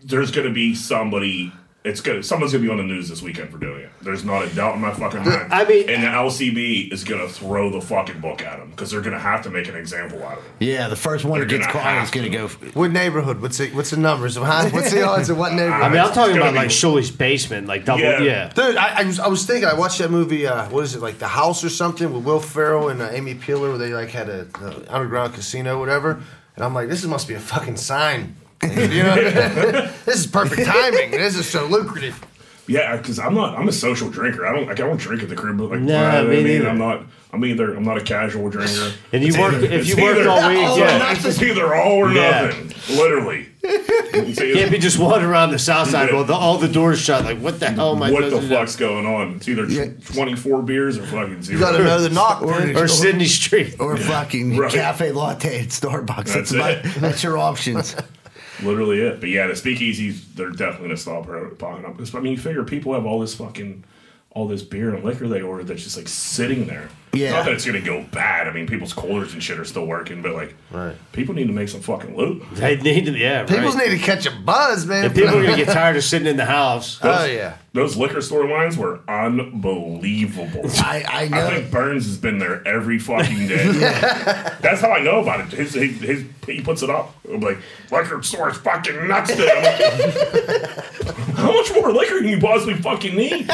[0.03, 1.53] there's gonna be somebody.
[1.85, 3.91] It's gonna someone's gonna be on the news this weekend for doing it.
[4.03, 5.53] There's not a doubt in my fucking mind.
[5.53, 9.01] I mean- and the LCB is gonna throw the fucking book at him because they're
[9.01, 10.53] gonna have to make an example out of him.
[10.59, 12.67] yeah, the first one that They're gets gonna caught have is going to to.
[12.67, 12.71] go.
[12.81, 13.41] what neighborhood?
[13.41, 14.37] What's the what's the numbers?
[14.37, 14.69] Huh?
[14.71, 15.83] What's the odds of what neighborhood?
[15.83, 18.03] I mean, I'm It's talking gonna about be- like Shuley's basement, like double.
[18.03, 18.23] Yeah.
[18.23, 19.69] Yeah, Dude, I, I, was, I was thinking.
[19.69, 20.47] I watched that movie.
[20.49, 23.37] Uh, what is it like, The House or something, with Will Ferrell and uh, Amy
[23.37, 26.21] Poehler, where they like had a, a underground casino, whatever.
[26.57, 28.35] And I'm like, this must be a fucking sign.
[28.63, 29.15] You know,
[30.05, 31.11] this is perfect timing.
[31.13, 32.25] This is so lucrative.
[32.67, 33.57] Yeah, because I'm not.
[33.57, 34.45] I'm a social drinker.
[34.47, 34.67] I don't.
[34.67, 35.57] Like, I don't drink at the crib.
[35.57, 36.69] But like, Nah, I mean, neither.
[36.69, 37.03] I'm not.
[37.33, 37.75] I'm either.
[37.75, 38.93] I'm not a casual drinker.
[39.13, 41.13] And you It's work- either- if you work all week, Oh, yeah.
[41.13, 42.47] It's just either all or Yeah.
[42.47, 42.97] nothing.
[42.97, 43.47] Literally.
[43.63, 47.25] Can't be just wandering around the south side while the, all the doors shut.
[47.25, 48.55] Like what the hell am I what the supposed to do?
[48.55, 49.37] fuck's going on?
[49.37, 49.87] It's either Yeah.
[50.13, 51.59] 24 beers or fucking zero.
[51.59, 52.77] You got to know the knock, man.
[52.77, 53.77] Or Sidney Street.
[53.79, 54.73] Or fucking Right.
[54.73, 56.33] cafe latte at Starbucks.
[56.33, 57.95] That's, That's my, that's your options.
[58.63, 59.21] Literally it.
[59.21, 61.27] But yeah, the speakeasies, they're definitely gonna stop
[61.59, 61.97] popping up.
[62.15, 63.85] I mean, you figure people have all this fucking,
[64.31, 66.89] all this beer and liquor they order that's just like sitting there.
[67.13, 67.33] Yeah.
[67.33, 68.47] Not that it's gonna go bad.
[68.49, 70.95] I mean, people's coolers and shit are still working, but like, Right.
[71.13, 72.43] people need to make some fucking loot.
[72.53, 73.45] They need to, yeah.
[73.45, 73.89] People right.
[73.91, 75.07] need to catch a buzz, man.
[75.07, 76.99] And people are gonna get tired of sitting in the house.
[77.03, 77.57] oh yeah.
[77.73, 80.63] Those liquor store lines were unbelievable.
[80.79, 81.49] I, I I know.
[81.49, 83.73] think Burns has been there every fucking day.
[84.61, 85.57] That's how I know about it.
[85.59, 87.15] His, his, his, he puts it up.
[87.31, 87.59] I'm like,
[87.91, 91.35] liquor store is fucking nuts to him.
[91.37, 93.49] how much more liquor can you possibly fucking need?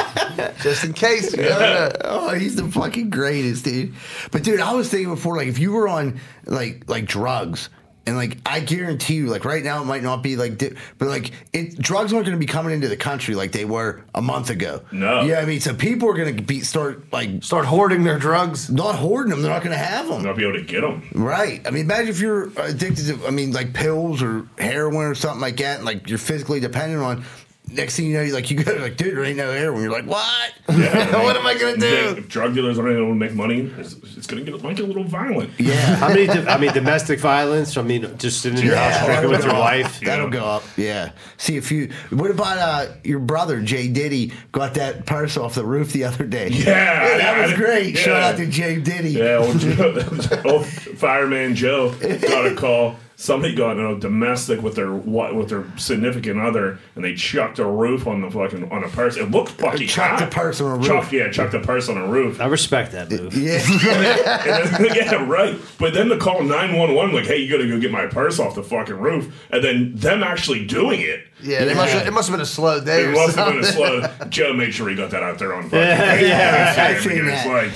[0.63, 1.37] Just in case.
[1.37, 1.93] You never.
[2.05, 3.95] Oh, he's the fucking greatest, dude.
[4.33, 7.69] But dude, I was thinking before, like if you were on like like drugs
[8.07, 11.09] And like I guarantee you, like right now it might not be like, di- but
[11.09, 14.21] like it, drugs aren't going to be coming into the country like they were a
[14.21, 14.83] month ago.
[14.93, 15.23] No.
[15.23, 18.69] yeah, I mean, so people are going to be start like Start hoarding their drugs.
[18.71, 19.41] not hoarding them.
[19.41, 20.23] They're not going to have them.
[20.23, 21.03] Not be able to get them.
[21.15, 21.67] Right.
[21.67, 25.41] I mean, imagine if you're addicted to, I mean, like pills or heroin or something
[25.41, 27.25] like that, and like you're physically dependent on.
[27.67, 29.83] Next thing you know, you're like you go like, dude, there ain't no heroin.
[29.83, 30.53] You're like, what?
[30.67, 32.15] what am I gonna do?
[32.19, 34.85] If drug dealers aren't able to make money, it's, it's going to get might get
[34.85, 35.51] a little violent.
[35.59, 35.75] Yeah.
[35.97, 36.27] How many?
[36.27, 37.77] do- I mean, domestic violence.
[37.79, 40.01] I mean, just sitting in your Yeah, house drinking with your that'll- wife.
[40.01, 40.63] That'll go up.
[40.77, 41.13] Yeah.
[41.39, 41.91] See if you.
[42.11, 46.27] What about uh, your brother Jay Diddy got that purse off the roof the other
[46.27, 46.49] day?
[46.51, 47.95] Yeah, that was I- great.
[47.95, 48.01] yeah.
[48.01, 49.13] Shout out to Jay Diddy.
[49.13, 50.03] Yeah, old, Joe,
[50.45, 52.97] old fireman Joe got a call.
[53.17, 57.61] Somebody got in a domestic with their what with their significant other, and they chucked
[57.61, 59.17] a roof on the fucking on a purse.
[59.17, 60.29] It looked fucking Chucked hot.
[60.29, 60.87] a purse on a roof.
[60.87, 62.41] Chucked, yeah, chucked a purse on a roof.
[62.41, 63.35] I respect that move.
[63.37, 63.61] Yeah.
[63.65, 65.57] And then- yeah, right.
[65.79, 68.07] But then to call nine one one, like, hey, you got to go get my
[68.07, 71.27] purse off the fucking roof, and then them actually doing it.
[71.43, 73.03] Yeah, They must have, it must have been a slow day.
[73.05, 74.03] It or must have been a slow.
[74.29, 75.69] Joe made sure he got that out there on.
[75.73, 77.47] Yeah, yeah, I've seen that.
[77.47, 77.71] like,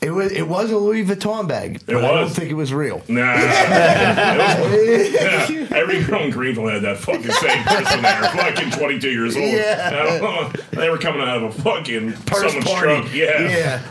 [0.00, 1.80] It was it was a Louis Vuitton bag.
[1.86, 3.02] but I don't think it was real.
[3.08, 3.34] Nah.
[3.38, 5.10] It
[5.50, 9.36] was- yeah, every girl in Greenville had that fucking same person there, fucking 22 years
[9.36, 9.50] old.
[9.50, 9.90] Yeah.
[9.92, 10.52] I don't know.
[10.80, 12.86] They were coming out of a fucking Purse someone's party.
[13.00, 13.14] trunk.
[13.14, 13.40] Yeah.
[13.48, 13.82] Yeah.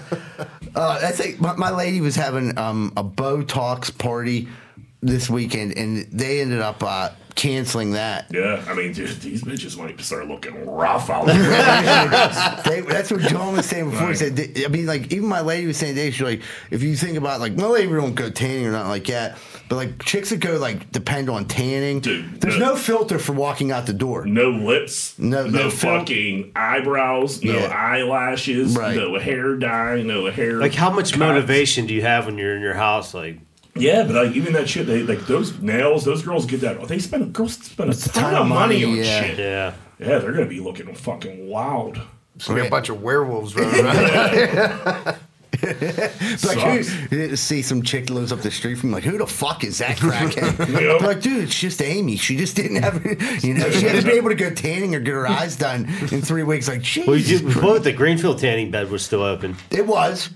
[0.76, 4.48] Uh, I think my, my lady was having um, a Botox party
[5.02, 8.26] this weekend, and they ended up uh, canceling that.
[8.34, 11.38] Yeah, I mean, dude, these bitches might start looking rough out there.
[12.68, 14.10] They, that's what John was saying before.
[14.10, 16.82] He said, they- I mean, like even my lady was saying today, she's like, if
[16.84, 19.38] you think about like, my lady don't go tanning or nothing like that,
[19.70, 22.00] but like chicks that go like depend on tanning.
[22.00, 24.26] Dude, there's the- no filter for walking out the door.
[24.26, 27.68] No lips, No- no, no fil- fucking eyebrows, no Yeah.
[27.68, 28.96] eyelashes, Right.
[28.98, 30.54] no hair dye, no hair.
[30.54, 31.18] Like, how much cuts.
[31.20, 33.14] motivation do you have when you're in your house?
[33.14, 33.40] Like,
[33.80, 36.06] Yeah, but like even that shit, they like those nails.
[36.06, 36.88] Those girls get that.
[36.88, 39.22] They spend girls spend a ton, of money, on yeah.
[39.22, 39.40] shit.
[39.40, 39.74] yeah.
[40.00, 42.00] Yeah, they're gonna be looking fucking wild.
[42.40, 45.18] So we got a bunch of werewolves running around.
[45.60, 46.60] It's like,
[47.10, 49.64] who, you see some chick that lives up the street from like, who the fuck
[49.64, 50.70] is that crackhead?
[50.80, 50.98] Yeah.
[50.98, 52.16] I'm like, dude, it's just Amy.
[52.18, 53.04] She just didn't have,
[53.44, 56.22] you know, she hasn't been able to go tanning or get her eyes done in
[56.22, 56.68] three weeks.
[56.68, 57.64] Like, Jesus Well, you did, Christ.
[57.64, 59.56] what, the Greenfield tanning bed was still open.
[59.72, 60.30] it was.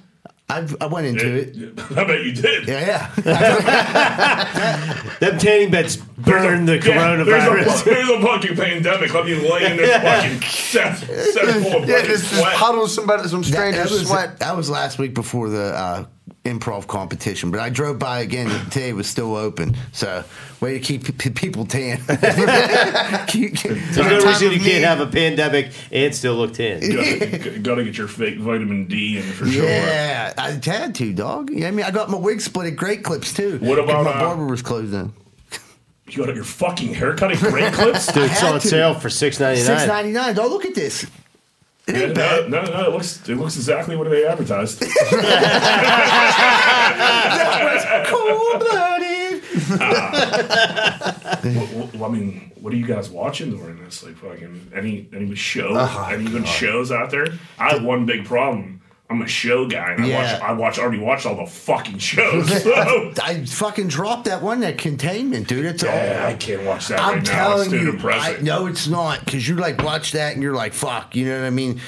[0.52, 1.56] I, I went into it.
[1.98, 2.68] I bet you did.
[2.68, 5.16] Yeah, yeah.
[5.20, 7.82] Them tanning beds burned the Yeah, there's, coronavirus.
[7.82, 9.14] a, there's a fucking pandemic.
[9.14, 12.56] Let me lay in this fucking set, set full of yeah, fucking this, this sweat.
[12.58, 14.40] puddle of somebody, some That, stranger that was, sweat.
[14.40, 16.06] that was last week before the uh,
[16.43, 18.89] improv competition, but I drove by again today.
[18.89, 20.23] It was still open, so
[20.60, 21.97] way to keep p- people tan.
[23.27, 24.63] Keep- There's no reason you need.
[24.63, 26.80] can't have a pandemic and still look tan.
[26.80, 29.63] Gotta, gotta get your fake vitamin D in for sure.
[29.65, 31.51] Yeah, I had to, dog.
[31.51, 33.60] Yeah, I mean, I got my wig split at Great Clips too.
[33.60, 35.13] What about, my uh, barber was closed then?
[36.08, 38.12] You got your fucking haircut at Great Clips?
[38.12, 38.67] Dude, it's on to.
[38.67, 39.88] sale for six ninety Six nine.
[39.88, 40.36] ninety nine.
[40.36, 41.06] Dog, look at this.
[41.91, 44.80] Yeah, no, no, no, it looks it looks exactly what they advertised.
[47.01, 49.43] that was Cold blooded.
[49.80, 51.39] Ah.
[51.43, 54.04] What- what- I mean, what are you guys watching during this?
[54.04, 57.27] Like fucking any any shows, Oh, any good shows out there?
[57.58, 58.81] I have one big problem.
[59.12, 62.50] I'm a show guy, and I watch I watch already watched all the fucking shows.
[62.62, 65.65] So, I fucking dropped that one, that containment, dude.
[65.65, 67.19] It's yeah, I can't watch that I'm right now.
[67.19, 70.56] It's telling too you, I, no, it's not because you like watch that and you're
[70.56, 71.82] like, fuck, you know what I mean?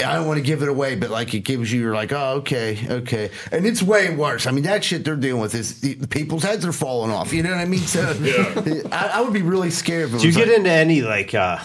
[0.00, 2.36] I don't want to give it away, but like it gives you, you're like, oh,
[2.36, 4.46] okay, okay, and it's way worse.
[4.46, 7.32] I mean, that shit they're dealing with is the, the people's heads are falling off.
[7.32, 7.80] You know what I mean?
[7.80, 8.82] So, Yeah.
[8.92, 10.10] I, I would be really scared.
[10.10, 11.58] If it Do you get like, into any like uh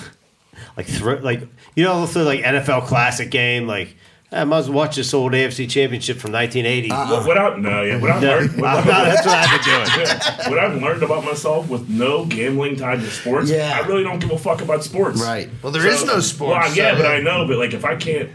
[0.76, 3.96] like thro- like you know the like NFL classic game like
[4.34, 6.90] I might as well watch this old AFC Championship from 1980.
[6.90, 9.26] What, uh, uh, what I, no, yeah, what I've No, learned, what, I'm not- that's
[9.26, 10.08] what I've been doing.
[10.08, 13.80] yeah, what I've learned about myself with no gambling tied to sports, Yeah.
[13.82, 15.22] I really don't give a fuck about sports.
[15.22, 15.50] right?
[15.62, 16.68] Well, there is no sports.
[16.68, 18.30] Well, yeah, so, but I know, but like if I can't,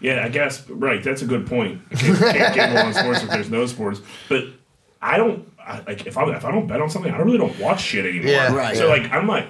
[0.00, 1.02] yeah, I guess right.
[1.02, 1.80] That's a good point.
[1.90, 4.00] I can't, can't gamble on sports if there's no sports.
[4.28, 4.44] But
[5.02, 7.58] I don't I, like if I if I don't bet on something, I really don't
[7.58, 8.30] watch shit anymore.
[8.30, 8.52] Yeah.
[8.54, 8.76] Right.
[8.76, 9.46] So like I'm like.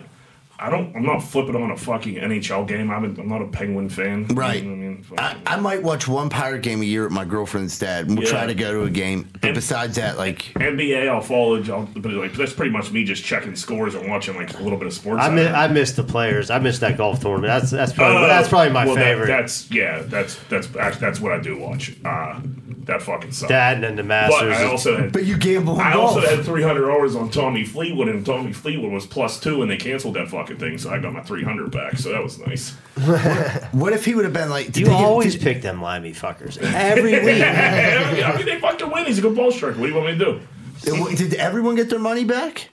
[0.60, 0.92] I don't.
[0.96, 2.90] I'm not flipping on a fucking NHL game.
[2.90, 4.26] I'm, a, I'm not a Penguin fan.
[4.26, 4.60] Right.
[4.60, 4.74] You know
[5.08, 8.16] what I I, might watch one pirate game a year at my girlfriend's dad, and
[8.18, 8.32] we'll Yeah.
[8.32, 9.28] try to go to a game.
[9.32, 11.62] But And- besides that, like, NBA, I'll follow.
[11.64, 14.78] I'll, but like that's pretty much me just checking scores and watching like a little
[14.78, 15.22] bit of sports.
[15.22, 15.52] I out miss.
[15.52, 16.50] I miss the players.
[16.50, 17.46] I miss that golf tournament.
[17.60, 19.26] That's that's probably Uh, that's probably my well, that- favorite.
[19.28, 20.02] that's yeah.
[20.06, 21.92] That's that's actually, that's what I do watch.
[22.04, 22.40] Uh,
[22.84, 23.50] that fucking sucks.
[23.50, 24.56] that and then the but Masters.
[24.56, 26.16] I also had but you gamble on I golf.
[26.16, 29.76] also had 300 hours on Tommy Fleetwood, and Tommy Fleetwood was plus two, and they
[29.76, 31.98] canceled that fucking thing, so I got my 300 back.
[31.98, 32.70] So that was nice.
[33.72, 34.66] what if he would have been like?
[34.72, 37.42] did you they always did- pick them limey fuckers every week.
[37.42, 39.06] I mean, they fucking win.
[39.06, 39.78] He's a good ball striker.
[39.78, 41.16] What do you want me to do?
[41.16, 42.70] Did everyone get their money back?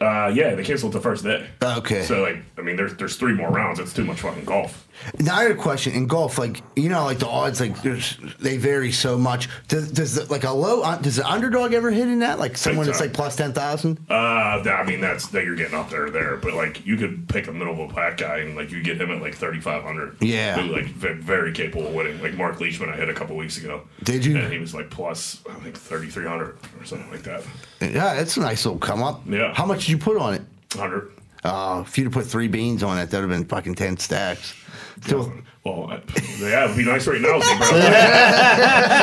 [0.00, 1.44] Uh, yeah, they canceled the first day.
[1.60, 2.02] Okay.
[2.02, 3.80] So like, I mean, there's there's three more rounds.
[3.80, 4.86] It's too much fucking golf.
[5.18, 8.16] Now I had a question in golf, like you know, like the odds, like there's
[8.38, 9.48] they vary so much.
[9.68, 12.38] Does, does the, like a low does the underdog ever hit in that?
[12.38, 13.98] Like someone that's like plus ten thousand?
[14.08, 17.48] Uh, I mean, that's that you're getting up there there, but like you could pick
[17.48, 20.16] a middle of a pack guy and like you get him at like 3,500.
[20.20, 20.60] Yeah.
[20.60, 22.20] Who, like ve- very capable of winning.
[22.22, 23.82] Like Marc Leishman, I hit a couple weeks ago.
[24.04, 24.36] Did you?
[24.36, 27.42] And he was like plus I think 3,300 or something like that.
[27.80, 29.22] Yeah, that's a nice little come up.
[29.26, 29.54] Yeah.
[29.54, 30.42] How much did you put on it?
[30.76, 31.10] 100.
[31.44, 34.54] Uh, if you'd have put three beans on it, that'd have been fucking ten stacks.
[35.00, 35.32] Still,
[35.64, 36.02] Well, I-
[36.38, 37.38] yeah, it'd be nice right now.
[37.38, 38.98] bro.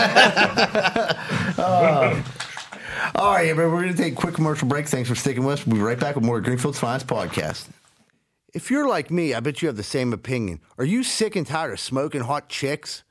[3.16, 4.88] All right, everybody, we're going to take a quick commercial break.
[4.88, 5.66] Thanks for sticking with us.
[5.66, 7.68] We'll be right back with more Greenfield's Finest podcast.
[8.54, 10.60] If you're like me, I bet you have the same opinion.
[10.78, 13.04] Are you sick and tired of smoking hot chicks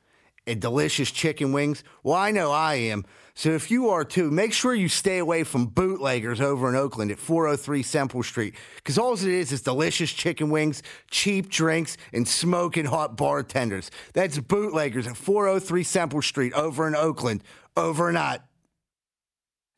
[0.47, 1.83] and delicious chicken wings?
[2.05, 3.05] Well, I know I am.
[3.37, 7.11] So if you are too, make sure you stay away from bootleggers over in Oakland
[7.11, 8.55] at 403 Semple Street.
[8.77, 13.90] Because all it is is delicious chicken wings, cheap drinks, and smoking hot bartenders.
[14.12, 17.42] That's bootleggers at 403 Semple Street over in Oakland.
[17.77, 18.40] Over and out.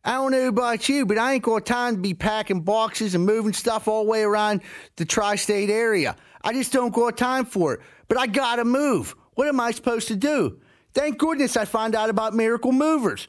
[0.05, 3.25] I don't know about you, but I ain't got time to be packing boxes and
[3.25, 4.61] moving stuff all the way around
[4.97, 6.15] the tri state area.
[6.45, 7.81] I just don't got time for it.
[8.07, 9.17] But I gotta move.
[9.35, 10.61] What am I supposed to do?
[10.95, 13.29] Thank goodness I found out about Miracle Movers.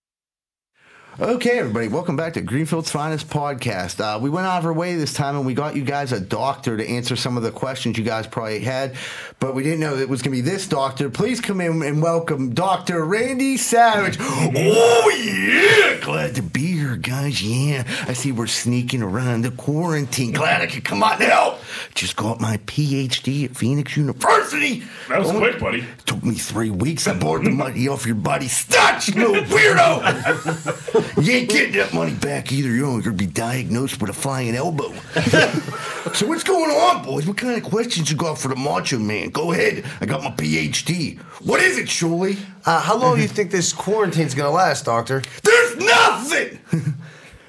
[1.19, 3.99] Okay, everybody, welcome back to Greenfield's Finest Podcast.
[3.99, 6.21] Uh, we went out of our way this time and we got you guys a
[6.21, 8.95] doctor to answer some of the questions you guys probably had,
[9.39, 11.09] but we didn't know it was going to be this doctor.
[11.09, 13.03] Please come in and welcome Dr.
[13.03, 14.17] Randy Savage.
[14.21, 15.99] Oh, yeah!
[16.03, 16.70] Glad to be
[17.03, 17.41] here, guys.
[17.41, 20.31] Yeah, I see we're sneaking around the quarantine.
[20.31, 21.59] Glad I could come out and help.
[21.93, 24.83] Just got my PhD at Phoenix University.
[25.09, 25.85] That was quick, buddy.
[26.05, 27.07] Took me three weeks.
[27.07, 31.23] I borrowed the money off your buddy Stutch, you little weirdo.
[31.23, 32.69] you ain't getting that money back either.
[32.69, 34.91] You're going to be diagnosed with a flying elbow.
[36.13, 37.27] so what's going on, boys?
[37.27, 39.29] What kind of questions you got for the Macho Man?
[39.29, 39.85] Go ahead.
[40.01, 41.19] I got my PhD.
[41.43, 42.37] What is it, Shuley?
[42.65, 45.23] Uh, how long do you think this quarantine's gonna last, Doctor?
[45.43, 46.10] There's nothing.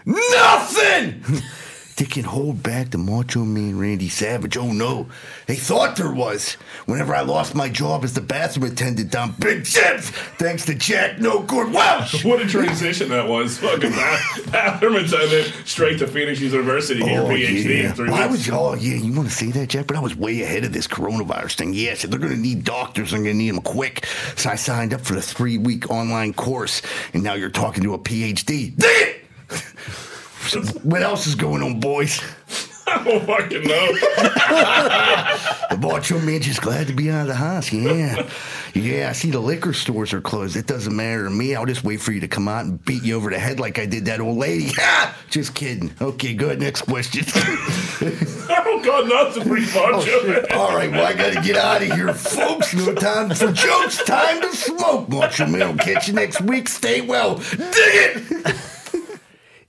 [0.05, 1.23] Nothing.
[1.96, 4.57] They can hold back the Macho Man Randy Savage.
[4.57, 5.09] Oh no,
[5.46, 6.55] they thought there was.
[6.87, 11.18] Whenever I lost my job as the bathroom attendant down Big Chips, thanks to Jack
[11.18, 12.24] No Good Welsh.
[12.33, 13.59] What a transition that was.
[13.59, 18.22] Fucking bath- bathroom attendant straight to Phoenix University get your oh, PhD in three Well,
[18.22, 19.87] I was, oh, yeah, you want to say that, Jack?
[19.87, 21.74] But I was way ahead of this coronavirus thing.
[21.74, 23.11] Yeah, so they're going to need doctors.
[23.11, 24.07] They're going to need them quick.
[24.37, 26.81] So I signed up for the three week online course,
[27.12, 28.72] and now you're talking to a PhD.
[30.50, 30.66] Dang it!
[30.66, 32.20] So what else is going on, boys?
[32.87, 33.88] I don't fucking know.
[35.72, 37.72] The Macho Man just glad to be out of the house.
[37.72, 38.28] Yeah.
[38.74, 40.55] Yeah, I see the liquor stores are closed.
[40.55, 41.55] It doesn't matter to me.
[41.55, 43.78] I'll just wait for you to come out and beat you over the head like
[43.78, 44.70] I did that old lady.
[45.31, 45.90] Just kidding.
[45.98, 46.61] Okay, good.
[46.61, 47.24] Next question.
[47.35, 50.46] I don't got nothing for you, Macho.
[50.55, 52.74] All right, well, I got to get out of here, folks.
[52.74, 54.05] No time for jokes.
[54.05, 55.09] Time to smoke.
[55.09, 56.68] Macho Man will catch you next week.
[56.68, 57.37] Stay well.
[57.37, 58.57] Dig it.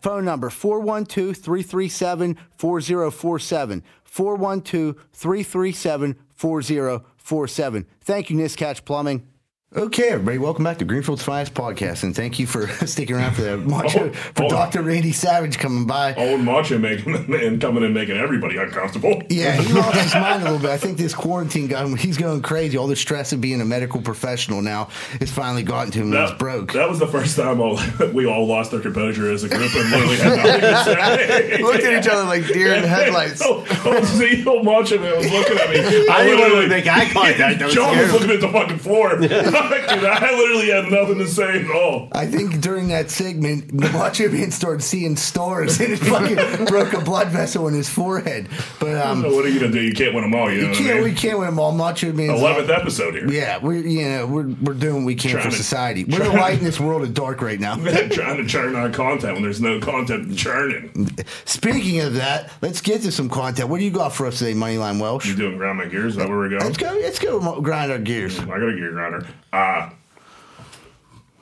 [0.00, 3.82] Phone number 412 337 4047.
[4.04, 7.86] 412 337 4047.
[8.00, 9.26] Thank you, Niscatch Plumbing.
[9.76, 13.42] Okay, everybody, welcome back to Greenfield's Finest Podcast, and thank you for sticking around for
[13.42, 13.52] that.
[13.52, 14.48] Oh, Macho, Oh, for oh.
[14.48, 14.80] Dr.
[14.80, 16.14] Randy Savage coming by.
[16.14, 19.22] Old Macho making and coming and making everybody uncomfortable.
[19.28, 20.70] Yeah, he lost his mind a little bit.
[20.70, 21.96] I think this quarantine got him.
[21.98, 22.78] He's going crazy.
[22.78, 24.84] All the stress of being a medical professional now
[25.20, 26.14] has finally gotten to him.
[26.14, 26.72] and he's broke.
[26.72, 27.78] that was the first time all,
[28.14, 31.62] we all lost our composure as a group and literally had nothing to say.
[31.62, 33.42] Looked at each other like deer in the headlights.
[33.44, 35.76] Oh, oh, see, old Macho Man was looking at me.
[36.08, 37.60] I didn't want to literally- make eye contact.
[37.60, 39.18] I was John was looking at the fucking floor.
[39.90, 42.08] I literally had nothing to say at all.
[42.12, 46.92] I think during that segment, the Macho Man started seeing stars and it fucking broke
[46.92, 48.48] a blood vessel in his forehead.
[48.80, 49.80] But um, So what are you gonna do?
[49.80, 50.50] You can't win them all.
[50.50, 51.14] You know you can't, I we mean?
[51.16, 51.72] can't win them all.
[51.72, 53.30] Macho Man's Eleventh episode here.
[53.30, 56.04] Yeah, we're you know we're we're doing what we can Trying for to- society.
[56.04, 57.76] We're the light in this world of dark right now.
[58.08, 61.08] Trying to churn out content when there's no content churning.
[61.44, 63.68] Speaking of that, let's get to some content.
[63.68, 65.26] What do you got for us today, Moneyline Welsh?
[65.26, 66.12] You doing grind my gears?
[66.12, 66.62] Is that where we're going?
[66.62, 66.92] Let's go.
[67.00, 68.38] Let's go grind our gears.
[68.38, 69.26] I got a gear grinder.
[69.52, 69.90] Uh,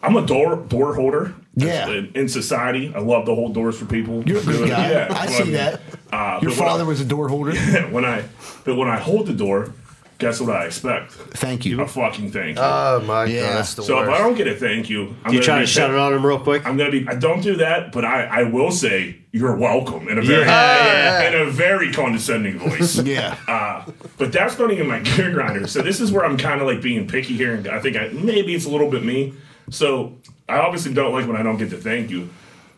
[0.02, 1.34] I'm a door door holder.
[1.54, 1.88] Yeah.
[1.88, 4.22] In, in society, I love to hold doors for people.
[4.28, 4.90] You're a good guy.
[4.90, 5.80] Yeah, I see that.
[6.12, 7.54] Uh, Your when I- father was a door holder.
[7.90, 8.24] when I
[8.64, 9.72] but when I hold the door,
[10.18, 11.12] guess what I expect?
[11.12, 11.80] Thank you.
[11.82, 12.62] A fucking thank you.
[12.62, 13.42] Oh my Yeah.
[13.42, 15.58] god, that's the so if I don't get a thank you, I'm You gonna try
[15.60, 16.66] to shut it on him real quick?
[16.66, 17.06] I'm gonna be.
[17.08, 21.28] I don't do that, but I, I will say you're welcome in a very Yeah.
[21.28, 22.98] in a very condescending voice.
[23.04, 23.36] Yeah.
[23.46, 23.84] Uh,
[24.18, 25.66] but that's not even my gear grinder.
[25.66, 28.08] So this is where I'm kind of like being picky here, and I think I,
[28.08, 29.34] maybe it's a little bit me.
[29.70, 30.14] So
[30.48, 32.28] I obviously don't like when I don't get to thank you,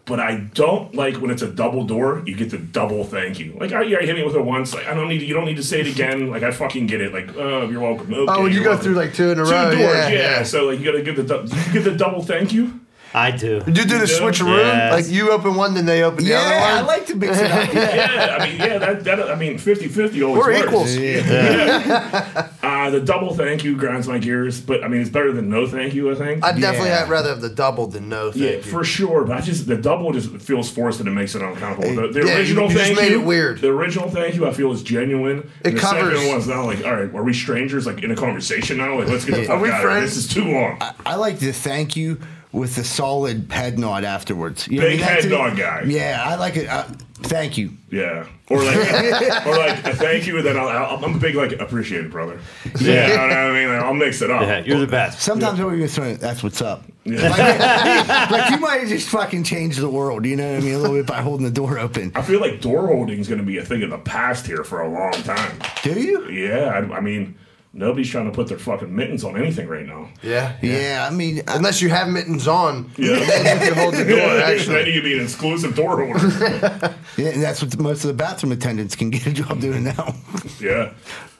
[0.08, 2.22] but I don't like when it's a double door.
[2.26, 3.56] You get the double thank you.
[3.60, 4.72] Like, oh, yeah, I hit me with it once.
[4.74, 5.18] Like, I don't need.
[5.20, 6.30] To, you don't need to say it again.
[6.30, 7.12] Like, I fucking get it.
[7.12, 8.12] Like, oh, you're welcome.
[8.14, 8.84] Oh, okay, Oh, when you go welcome.
[8.84, 9.78] through like two in a two row, doors.
[9.78, 10.42] yeah, Yeah, yeah.
[10.42, 12.80] So like, you gotta give the dou- you get the double thank you.
[13.14, 13.62] I do.
[13.66, 14.06] You do the You do?
[14.06, 14.92] switcheroo, Yes.
[14.92, 16.60] like you open one, then they open the Yeah, other one.
[16.60, 17.72] Yeah, I like to mix it up.
[17.74, 17.94] Yeah.
[17.94, 20.66] Yeah, I mean, yeah, that, that I mean, 50-50 always We're works.
[20.66, 20.94] equals.
[22.88, 25.66] Uh, the double thank you grinds my gears, but I mean, it's better than no
[25.66, 26.10] thank you.
[26.10, 26.42] I think.
[26.44, 26.98] I'd definitely Yeah.
[27.00, 28.30] have rather have the double than no.
[28.32, 28.62] Thank yeah, you.
[28.62, 29.24] for sure.
[29.24, 31.94] But I just the double just feels forced and it makes it uncomfortable.
[31.94, 33.60] The, the Yeah, you- original you just thank made you, it weird.
[33.60, 35.38] The original thank you, I feel is genuine.
[35.38, 37.86] It And the covers- second one's now like, all right, are we strangers?
[37.86, 38.98] Like in a conversation now?
[38.98, 39.90] Like let's get the fuck we out of here.
[39.90, 40.14] friends?
[40.14, 40.78] This is too long.
[41.04, 42.18] I like to thank you
[42.58, 44.66] with a solid head nod afterwards.
[44.68, 45.36] You Big That's head it.
[45.36, 45.84] nod guy.
[45.86, 46.68] Yeah, I like it.
[46.68, 46.84] Uh,
[47.22, 47.72] thank you.
[47.90, 48.76] Yeah, or like,
[49.46, 52.10] or like a thank you, and then I'll, I'll, I'm a big like appreciate it,
[52.10, 52.38] brother.
[52.80, 53.68] Yeah, you know what I mean.
[53.68, 54.42] Like, I'll mix it up.
[54.42, 55.20] Yeah, you're the best.
[55.20, 56.84] Sometimes I'll even throw that's what's up.
[57.04, 57.28] Yeah.
[57.28, 60.74] Like, like you might just fucking change the world, you know what I mean?
[60.74, 62.12] A little bit by holding the door open.
[62.14, 64.64] I feel like door holding is going to be a thing of the past here
[64.64, 65.58] for a long time.
[65.82, 66.28] Do you?
[66.28, 67.38] Yeah, I, I mean,
[67.72, 70.08] nobody's trying to put their fucking mittens on anything right now.
[70.22, 73.18] yeah, Yeah, I mean, Unless you have mittens on, Yeah.
[73.18, 74.16] then you can hold the door.
[74.16, 76.94] then Actually, you can be an exclusive door holder.
[77.16, 80.14] yeah, and that's what most of the bathroom attendants can get a job doing now,
[80.60, 80.92] yeah.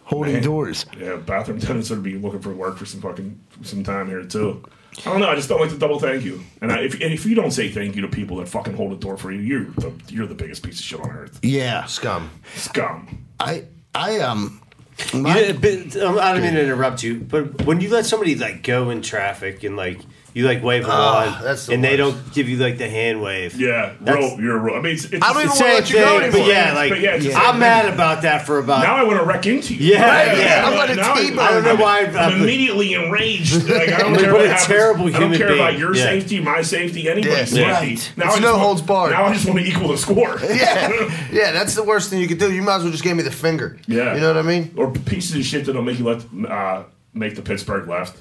[0.05, 0.43] holding Man.
[0.43, 0.87] doors.
[0.99, 4.63] Yeah, bathroom attendants would be looking for work for some fucking some time here too.
[5.07, 5.29] I don't know.
[5.29, 6.43] I just don't like to double thank you.
[6.61, 8.93] And I, if and if you don't say thank you to people that fucking hold
[8.93, 11.39] a door for you, you're the you're the biggest piece of shit on earth.
[11.43, 12.31] Yeah, scum.
[12.57, 13.25] Scum.
[13.39, 13.65] I,
[13.95, 14.61] I um,
[15.13, 18.05] You my- did- but, um, I don't mean to interrupt you, but when you let
[18.07, 20.01] somebody like go in traffic and like
[20.35, 22.17] you like wave them Ah, on, that's the and they worst.
[22.17, 23.59] don't give you like the hand wave.
[23.59, 24.77] Yeah, That's- real, you're real.
[24.77, 26.39] I mean, it's, it's I don't even it's- wanna Same let you go thing, but
[26.41, 26.49] anymore.
[26.53, 28.83] yeah, like But yeah, it's the I'm same mad about that for about.
[28.83, 29.95] now I want to wreck into you.
[29.95, 30.39] Yeah, Right?
[30.39, 30.67] yeah.
[30.67, 32.01] I'm gonna Now T-bone I don't know I'm- why.
[32.01, 33.69] I'm I'm, immediately enraged.
[33.69, 34.67] Like, I don't But care what what a happens.
[34.67, 35.81] terrible I don't human care about being.
[35.81, 36.03] your Yeah.
[36.05, 37.79] safety, my safety, anybody's Yeah.
[37.79, 37.95] safety.
[37.95, 38.13] Right.
[38.17, 39.13] Now It's I no want- holds barred.
[39.13, 40.39] Now I just want to equal the score.
[40.49, 42.53] Yeah, yeah, that's the worst thing you could do.
[42.53, 43.79] You might as well just give me the finger.
[43.87, 44.15] Yeah.
[44.15, 44.73] you know what I mean.
[44.77, 46.83] or pieces of shit that'll make you let uh,
[47.15, 48.17] make the Pittsburgh left.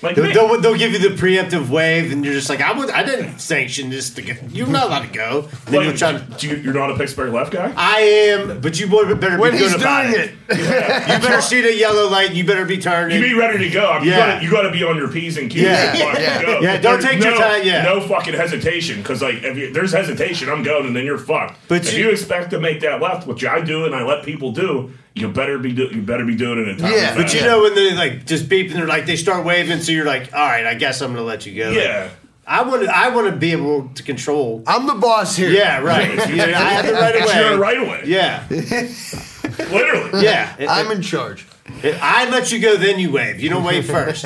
[0.00, 2.88] Like They'll, they'll, they'll give you the preemptive wave, and you're just like, I would,
[2.90, 4.10] I didn't sanction this.
[4.10, 4.32] To go.
[4.48, 5.40] You're not allowed to go.
[5.42, 6.24] And then like, you're trying.
[6.38, 7.72] do you, you're not a Pittsburgh left guy.
[7.76, 10.30] I am, but you would better When be he's good about doing it.
[10.48, 10.48] it,
[11.22, 12.32] You better see the yellow light.
[12.32, 13.20] You better be turning.
[13.20, 13.90] You be ready to go.
[13.90, 14.40] I mean, Yeah.
[14.40, 15.62] You gotta, be on your p's and q's.
[15.62, 15.92] Yeah.
[15.92, 16.42] to fucking Yeah.
[16.42, 16.60] go.
[16.60, 17.82] Yeah, don't There's take your time, yeah.
[17.82, 21.58] no fucking hesitation because like if you, there's hesitation, I'm going and then you're fucked.
[21.68, 24.24] But if you- you, expect to make that left, which I do and I let
[24.24, 26.92] people do, you better be do, you better be doing it in time.
[26.92, 29.80] Yeah, But you know when they like just beep and they're like they start waving,
[29.80, 31.70] so you're like, all right, I guess I'm gonna let you go.
[31.70, 32.10] Yeah.
[32.46, 32.88] I want to.
[32.88, 34.62] I want to be able to control.
[34.66, 35.50] I'm the boss here.
[35.50, 36.14] Yeah, right.
[36.30, 37.56] Yeah, I have the right it's your away.
[37.58, 38.02] right away.
[38.06, 38.46] Yeah,
[39.70, 40.24] Literally.
[40.24, 40.56] yeah.
[40.66, 41.46] I'm in charge.
[41.84, 43.38] I let you go, then you wave.
[43.40, 44.24] You don't wave first.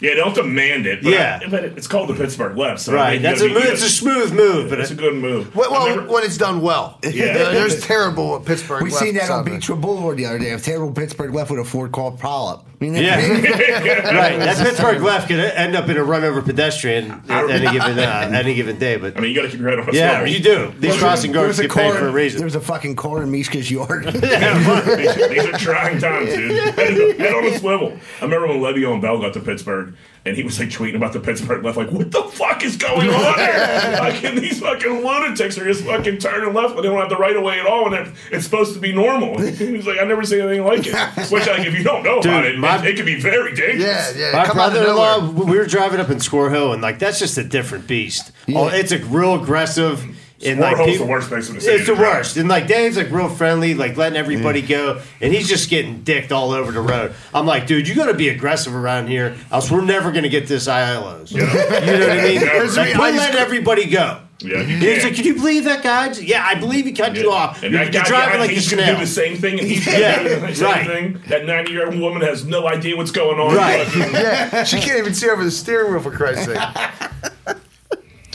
[0.00, 1.02] Yeah, don't demand it.
[1.02, 1.40] But Yeah.
[1.44, 2.80] I- but it's called the Pittsburgh left.
[2.80, 3.20] So right.
[3.20, 5.54] That's a gotta be- it's a smooth move, but It's a good move.
[5.56, 6.98] Well, well never- when it's done well.
[7.02, 7.32] Yeah.
[7.52, 8.82] There's terrible Pittsburgh.
[8.82, 9.54] we left seen that on Southern.
[9.54, 10.50] Beach Road Boulevard the other day.
[10.50, 12.60] A terrible Pittsburgh left with a Ford called Polyp.
[12.80, 13.00] You know?
[13.00, 13.16] yeah.
[14.16, 14.38] right.
[14.38, 18.30] That Pittsburgh left could end up in a run over pedestrian at any given uh,
[18.32, 18.96] any given day.
[18.96, 20.32] But I mean, you got to keep your head on a yeah, swivel.
[20.32, 20.74] you do.
[20.78, 22.44] These crossing guards was a get paid for a There reason.
[22.44, 24.04] was a fucking car in Mishka's yard.
[24.12, 26.52] these, these are trying times, dude.
[26.74, 26.76] Head,
[27.20, 27.98] head on a swivel.
[28.20, 29.94] I remember when Le'Veon Bell got to Pittsburgh,
[30.28, 33.08] and he was like tweeting about the Pittsburgh left, like, "What the fuck is going
[33.10, 33.94] on here?
[33.98, 37.16] Like, and these fucking lunatics are just fucking turning left, but they don't have the
[37.16, 40.22] right of way at all, and it's supposed to be normal." He's like, "I never
[40.24, 40.94] seen anything like it."
[41.32, 44.16] Which, like, if you don't know about it, my- it, it can be very dangerous.
[44.16, 44.32] Yeah, yeah.
[44.36, 47.38] My come out brother-in-law, we were driving up in Squirrel Hill, and like that's just
[47.38, 48.30] a different beast.
[48.50, 50.04] Oh, it's a real aggressive.
[50.46, 52.16] And Warhol's people- the worst place in the city It's the drive.
[52.16, 52.36] worst.
[52.36, 56.30] And like Dave's like real friendly, like letting everybody go, and he's just getting dicked
[56.30, 57.12] all over the road.
[57.34, 60.46] I'm like, dude, you got to be aggressive around here, else we're never gonna get
[60.46, 61.32] this ILOs.
[61.32, 61.40] Yeah.
[61.84, 62.40] You know what I mean?
[62.40, 62.52] Yeah.
[62.52, 64.20] like, we're just- letting everybody go.
[64.40, 65.02] Yeah, he's can't.
[65.02, 66.12] like, can you believe that guy?
[66.12, 67.60] Yeah, I believe he cut you off.
[67.64, 69.66] And You're, that you're guy driving behind like he's gonna do the same thing, and
[69.66, 70.86] he's Yeah, do the same right.
[70.86, 71.20] thing.
[71.26, 73.56] That ninety-year-old woman has no idea what's going on.
[73.56, 73.84] Right.
[73.96, 77.56] Yeah, she can't even see over the steering wheel for Christ's sake.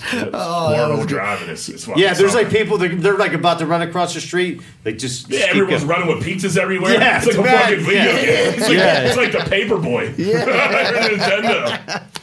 [0.04, 4.14] Warhol driving is, is Yeah, there's like people they're, they're like about to run across
[4.14, 4.62] the street.
[4.84, 6.00] They just Yeah, everyone's going.
[6.02, 6.94] running with pizzas everywhere.
[6.94, 8.16] Yeah, it's like it's a fucking video Yeah.
[8.26, 8.54] game.
[8.54, 9.02] It's like, Yeah.
[9.08, 10.18] it's like the Paperboy.
[10.18, 11.08] Yeah.
[11.10, 12.04] Nintendo.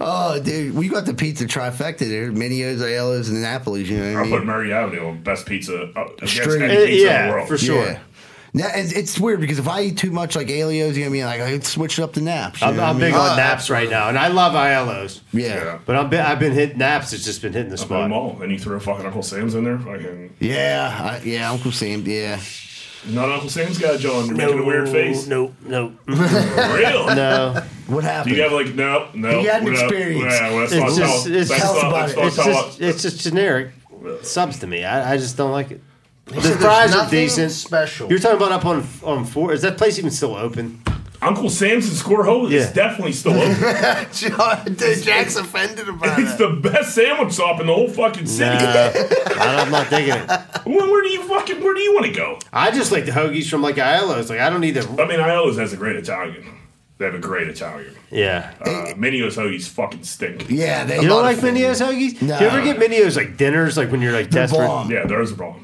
[0.00, 3.88] Oh, dude, we got the pizza trifecta there: Mineo's, Aiello's, and Napoli's.
[3.88, 4.38] You know what I I'll mean?
[4.38, 7.46] put Murray Avenue on best pizza uh, against any pizza in the yeah, world.
[7.48, 7.84] for sure.
[7.84, 8.00] Yeah.
[8.56, 11.16] Now, it's, it's weird because if I eat too much like Aiello's, you know what
[11.16, 11.24] I mean?
[11.24, 12.60] Like I could switch it up to naps.
[12.60, 14.52] you I'm, know what I'm I big on Oh, naps right now, and I love
[14.52, 15.22] Aiello's.
[15.32, 15.46] Yeah.
[15.64, 15.78] Yeah.
[15.84, 17.12] But I'm, I've been hitting naps.
[17.12, 18.02] It's just been hitting the Put spot.
[18.02, 19.78] them all, and you throw fucking Uncle Sam's in there.
[19.80, 22.02] Fucking Yeah, I, yeah, Uncle Sam.
[22.06, 22.38] Yeah,
[23.08, 24.26] not Uncle Sam's guy, John.
[24.28, 25.26] You're making a weird face.
[25.26, 27.06] No, no, Real.
[27.16, 27.60] no.
[27.88, 28.36] what Do happened?
[28.36, 29.40] you have like no, no?
[29.40, 30.32] He had an no, experience.
[30.32, 31.34] Yeah, well, let's It's not just- tell.
[31.34, 33.70] it's let's just- not- Tell let's not It's tell just, it's just generic
[34.22, 34.84] subs to me.
[34.84, 35.82] I, I just don't like it.
[36.26, 37.52] The There's fries are nothing decent.
[37.52, 38.08] Special.
[38.08, 39.52] You're talking about up on on four.
[39.52, 40.82] Is that place even still open?
[41.20, 42.60] Uncle Sam's in Squirrel Hill Yeah.
[42.60, 43.54] is definitely still open.
[45.02, 46.22] Jack's offended about it.
[46.24, 46.38] it's it.
[46.38, 48.50] the best sandwich shop in the whole fucking city.
[48.62, 48.90] Nah,
[49.36, 50.28] I'm not digging it.
[50.66, 52.38] Well, where do you fucking where do you want to go?
[52.52, 54.28] I just like the hoagies from like Aiello's.
[54.30, 55.02] Like I don't need the.
[55.02, 56.44] I mean, I always has a great Italian.
[56.98, 57.94] They have a great Italian.
[58.10, 58.52] Yeah.
[58.60, 60.48] Uh, Mineo's hoagies fucking stink.
[60.48, 61.42] yeah, they You don't like of.
[61.44, 62.22] Mineo's hoagies?
[62.22, 62.38] No.
[62.38, 64.66] Do you ever get Mineo's like dinners, like when you're like They're desperate?
[64.68, 64.90] bomb.
[64.90, 65.63] Yeah, there is a problem.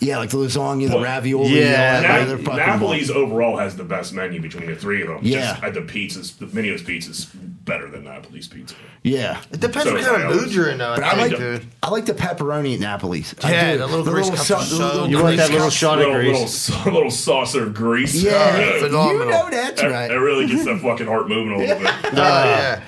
[0.00, 1.58] Yeah, like the lasagna, the Well, ravioli.
[1.60, 1.66] yeah,
[1.96, 5.08] all that, Na- they're fucking Napoli's overall has the best menu between the three of
[5.08, 5.18] them.
[5.22, 5.52] Yeah.
[5.52, 8.74] Just, uh, the pizzas, the Mineo's pizza's better than Napoli's pizza.
[9.02, 10.42] Yeah, It depends So what kind of Aiello's.
[10.46, 10.94] mood you're in, though.
[10.96, 11.66] but I I like think, dude.
[11.82, 13.34] I like the pepperoni at Napoli's.
[13.42, 13.78] I Yeah, do.
[13.78, 15.76] the little grease cups sau- are the so little You want that little cups.
[15.76, 16.50] shot of little, grease?
[16.50, 18.14] sa- little saucer of grease.
[18.22, 19.28] Yeah, you phenomenal.
[19.28, 20.08] know that's That, right.
[20.08, 21.94] that really gets that fucking heart moving a little bit.
[22.04, 22.80] Oh, yeah.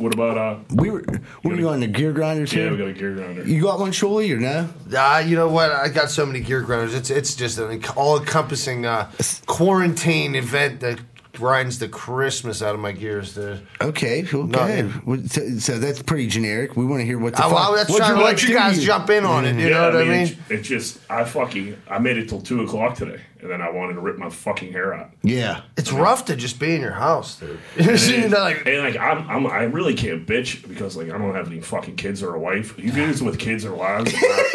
[0.00, 0.56] What about uh?
[0.76, 1.04] we were
[1.44, 2.70] we were going to gear grinders Yeah, here.
[2.72, 3.46] we got a gear grinder.
[3.46, 4.66] You got one, Shuley, or no?
[4.96, 5.70] Uh, you know what?
[5.72, 6.94] I got so many gear grinders.
[6.94, 9.10] It's it's just an all encompassing uh,
[9.44, 11.00] quarantine event that
[11.40, 13.66] grinds the Christmas out of my gears, dude.
[13.80, 14.36] Okay, okay.
[14.36, 15.02] Nothing.
[15.06, 16.76] Well, So, so that's pretty generic.
[16.76, 17.70] We want to hear what the I, fuck.
[17.70, 19.56] I, that's what'd trying to let you guys to jump in on it.
[19.56, 20.26] You know what I mean?
[20.26, 23.70] It, it just I fucking I made it till two o'clock today, and then I
[23.70, 25.12] wanted to rip my fucking hair out.
[25.22, 25.62] Yeah.
[25.78, 27.58] It's rough to just be in your house, dude.
[27.76, 31.34] you know, like, And like I'm, I'm, I really can't bitch because like I don't
[31.34, 32.78] have any fucking kids or a wife.
[32.78, 34.12] You dudes with kids or wives.
[34.12, 34.46] Uh,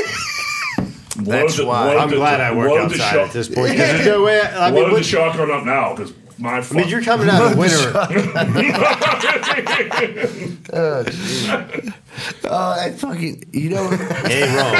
[1.18, 1.96] that's why.
[1.96, 3.76] I'm glad I work outside shot- at this point.
[3.76, 4.42] there's no way.
[4.42, 6.58] I mean, load the what, shotgun up now because my.
[6.60, 7.92] I mean, you're coming out of winter.
[12.46, 13.44] Oh, that uh, fucking.
[13.52, 13.92] You know,
[14.26, 14.76] Ain't wrong.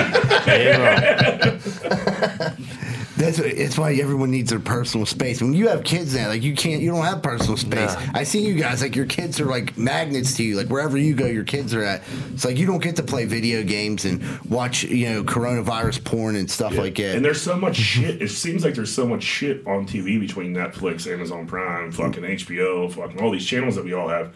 [0.48, 2.58] Ain't wrong.
[3.18, 5.42] that's it's why everyone needs their personal space.
[5.42, 7.94] When you have kids now, like you can't, you don't have personal space.
[7.94, 8.06] No.
[8.14, 10.58] I see you guys like your kids are like magnets to you.
[10.58, 12.04] Like wherever you go, your kids are at.
[12.34, 16.36] It's like you don't get to play video games and watch, you know, coronavirus porn
[16.36, 17.16] and stuff like that.
[17.16, 18.22] And there's so much shit.
[18.22, 22.36] It seems like there's so much shit on TV between Netflix, Amazon Prime, fucking mm.
[22.36, 24.34] HBO, fucking all these channels that we all have.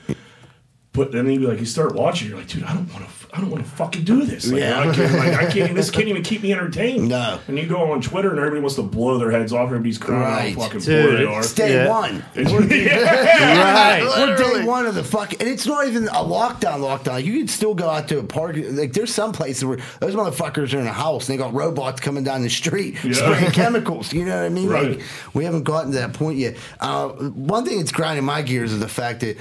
[0.99, 3.11] But then you be like you start watching, you're like, dude, I don't want to,
[3.33, 4.51] I don't want to fucking do this.
[4.51, 4.79] Like, Yeah.
[4.81, 5.73] I can't, like, I can't.
[5.75, 7.07] This can't even keep me entertained.
[7.07, 7.39] No.
[7.47, 9.67] And you go on Twitter and everybody wants to blow their heads off.
[9.67, 10.55] Everybody's crying Right.
[10.55, 11.39] how fucking Dude, poor they are.
[11.39, 11.89] it's day Yeah.
[11.89, 12.23] one.
[12.35, 14.03] Right.
[14.17, 16.79] We're day one of the fuck, and it's not even a lockdown.
[16.81, 17.07] Lockdown.
[17.13, 18.57] Like, you can still go out to a park.
[18.57, 22.01] Like there's some places where those motherfuckers are in a house and they got robots
[22.01, 23.13] coming down the street Yeah.
[23.13, 24.11] spraying chemicals.
[24.13, 24.69] You know what I mean?
[24.69, 24.89] Right.
[24.97, 25.01] Like
[25.33, 26.57] we haven't gotten to that point yet.
[26.79, 29.37] Uh, one thing that's grinding my gears is the fact that.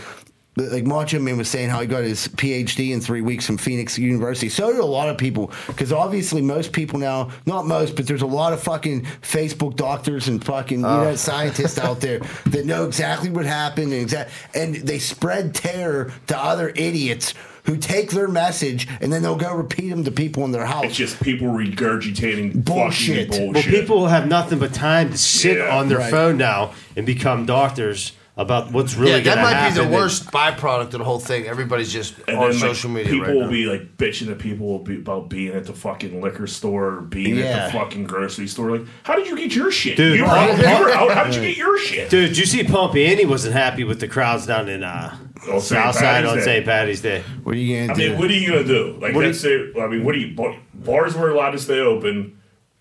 [0.59, 3.96] Like Macho Man was saying, how he got his PhD in three weeks from Phoenix
[3.98, 4.48] University.
[4.48, 8.22] So did a lot of people, because obviously most people now, not most, but there's
[8.22, 11.14] a lot of fucking Facebook doctors and fucking you know oh.
[11.16, 16.36] scientists out there that know exactly what happened and exact, and they spread terror to
[16.36, 17.34] other idiots
[17.64, 20.84] who take their message and then they'll go repeat them to people in their house.
[20.86, 23.28] It's just people regurgitating Bullshit.
[23.28, 23.70] fucking Well, bullshit.
[23.72, 25.76] people have nothing but time to sit Yeah.
[25.76, 26.11] on their Right.
[26.11, 29.74] phone now and become doctors about what's really yeah, going that might happen.
[29.74, 31.45] be the and- worst byproduct of the whole thing.
[31.47, 33.51] Everybody's just And on then, like, social media people right will now.
[33.51, 37.01] be like bitching at people will be about being at the fucking liquor store or
[37.01, 37.45] being Yeah.
[37.45, 38.78] at the fucking grocery store.
[38.78, 39.97] Like, how did you get your shit?
[39.97, 41.11] Dude, you, were out, you were out.
[41.12, 42.11] How did you get your shit?
[42.11, 43.07] Dude, did you see Pompey?
[43.07, 45.16] And he wasn't happy with the crowds down in uh,
[45.51, 45.62] On St.
[45.62, 46.45] Southside Patty's on Day.
[46.45, 46.64] St.
[46.64, 47.24] Patty's Day.
[47.43, 48.09] What are you I gonna do?
[48.11, 48.99] mean, what are you gonna do?
[49.01, 50.34] Like, What do let's say, I mean, what do you?
[50.36, 52.38] bar- Bars were allowed to stay open.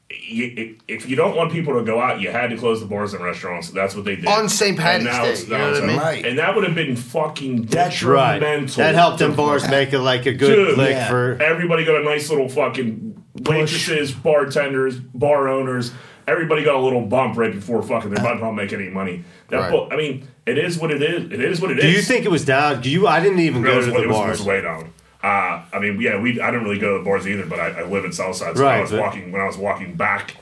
[0.10, 3.14] You, if you don't want people to go out, you had to close the bars
[3.14, 3.70] and restaurants.
[3.72, 4.78] That's what they did On St.
[4.78, 5.98] Patrick's Day, it's- you know what I mean?
[5.98, 6.26] Right.
[6.26, 8.40] And that would have been fucking That's Right.
[8.40, 8.76] detrimental.
[8.84, 11.10] That helped them bars make it like a good Dude, lick yeah.
[11.10, 11.38] for.
[11.42, 15.92] Everybody got a nice little fucking waitresses, bartenders, bar owners.
[16.28, 19.24] Everybody got a little bump right before fucking they're about to not make any money.
[19.50, 19.72] That Right.
[19.72, 21.32] bu- I mean, it is what it is.
[21.32, 21.84] It is what it is.
[21.86, 22.82] Do you think it was down?
[22.82, 23.08] Do you?
[23.08, 24.38] I didn't even it go was, to it the was, it bars.
[24.40, 24.90] was way down?
[25.28, 26.40] Uh, I mean, yeah, we.
[26.40, 28.64] I didn't really go to the bars either, but I, I live in Southside, so
[28.64, 30.36] Right, I was but- walking when I was walking back.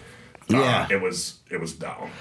[0.53, 0.87] Uh, Yeah.
[0.91, 2.11] it was it was down.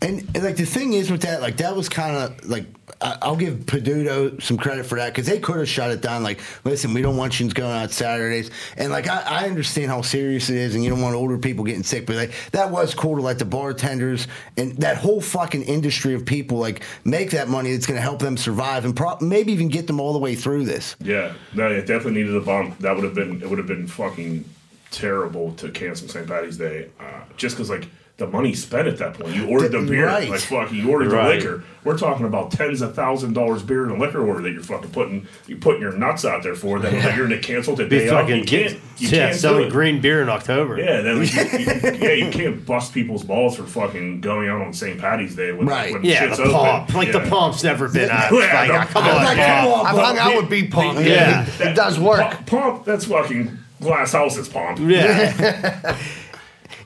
[0.00, 2.64] And, and, like the thing is with that, like that was kind of like
[3.00, 6.22] I'll give Peduto some credit for that because they could have shut it down.
[6.22, 10.02] Like, listen, we don't want you going out Saturdays, and like I, I understand how
[10.02, 12.94] serious it is, and you don't want older people getting sick, but like that was
[12.94, 14.26] cool to let the bartenders
[14.56, 18.20] and that whole fucking industry of people like make that money that's going to help
[18.20, 20.96] them survive and pro- maybe even get them all the way through this.
[21.00, 22.78] Yeah, no, it definitely needed a bump.
[22.78, 24.44] That would have been it would have been fucking
[24.90, 26.26] terrible to cancel St.
[26.26, 29.34] Patty's Day, uh, just because like the money spent at that point.
[29.34, 30.28] You ordered the beer, right.
[30.30, 31.64] like fuck, you ordered the liquor.
[31.82, 35.26] We're talking about tens of thousand dollars beer and liquor order that you're fucking putting
[35.48, 36.78] you putting your nuts out there for.
[36.78, 39.68] That that you're going to cancel the Be fucking You can't, you yeah, can't selling
[39.68, 40.78] green beer in October.
[40.78, 44.60] Yeah, then like, you, you, yeah, you can't bust people's balls for fucking going out
[44.60, 44.96] on St.
[44.98, 45.92] Patty's Day when, Right.
[45.92, 46.94] when Yeah, shit's the open.
[46.94, 47.18] Like Yeah.
[47.18, 48.32] the pump's never been out.
[48.32, 50.70] Yeah, Like, the- come I'm on, like, come on, I've But hung out with Beat
[50.70, 50.98] Pump.
[50.98, 51.46] the- Yeah.
[51.58, 52.20] it does work.
[52.20, 54.78] Pump, pump, that's fucking glass houses pump.
[54.78, 55.98] Yeah.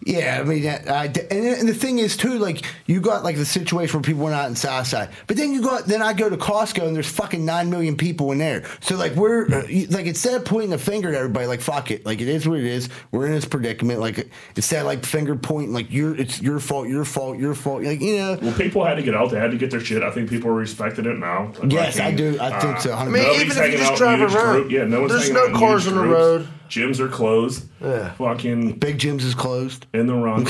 [0.09, 3.45] Yeah, I mean, I, and, and the thing is too, like you got like the
[3.45, 6.37] situation where people went out in Southside, but then you got then I go to
[6.39, 8.65] Costco and there's fucking nine million people in there.
[8.81, 12.07] So like we're uh, like instead of pointing the finger at everybody, like fuck it,
[12.07, 12.89] like it is what it is.
[13.11, 14.01] We're in this predicament.
[14.01, 17.83] Like instead of like finger pointing, like you're it's your fault, your fault, your fault.
[17.83, 19.31] Like you know, Well, people had to get out.
[19.31, 20.03] They had to get their shit.
[20.03, 21.53] I think people are respecting it now.
[21.61, 22.39] Like, yes, I fucking, do.
[22.41, 22.93] I think so.
[22.93, 23.01] uh, 100%.
[23.01, 25.35] I mean, Nobody's even if you just drive around, group- yeah, no one's there's hanging
[25.35, 26.49] no out in cars on the road.
[26.69, 27.65] Gyms are closed.
[27.81, 28.13] Yeah.
[28.13, 29.87] Fucking Big Jim's is closed.
[29.95, 30.45] in the run.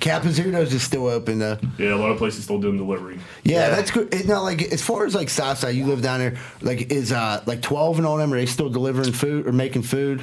[0.00, 1.58] Capizzuto's is still open though.
[1.78, 3.18] yeah, a lot of places still doing delivery.
[3.44, 4.12] Yeah, that's good.
[4.14, 6.36] It's not like as far as like Southside, you live down there.
[6.60, 8.32] Like is uh like twelve and all them?
[8.32, 10.22] Are they still delivering food or making food?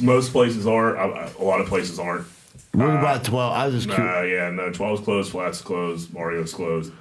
[0.00, 0.96] Most places are.
[0.96, 2.26] uh, A lot of places aren't.
[2.72, 3.52] What about twelve?
[3.52, 4.14] I was just curious.
[4.14, 4.70] Nah, yeah, no.
[4.70, 5.30] 12's closed.
[5.32, 6.12] Flats closed.
[6.12, 6.92] Mario's closed.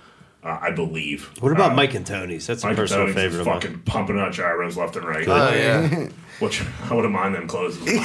[0.43, 1.29] Uh, I believe.
[1.39, 2.45] What about Uh, Mike and Tony's?
[2.47, 3.61] That's a Mike personal Tony's is favorite of mine.
[3.61, 5.27] fucking pumping out gyros left and right.
[5.27, 6.09] Oh yeah.
[6.39, 7.87] Which I wouldn't mind them closing.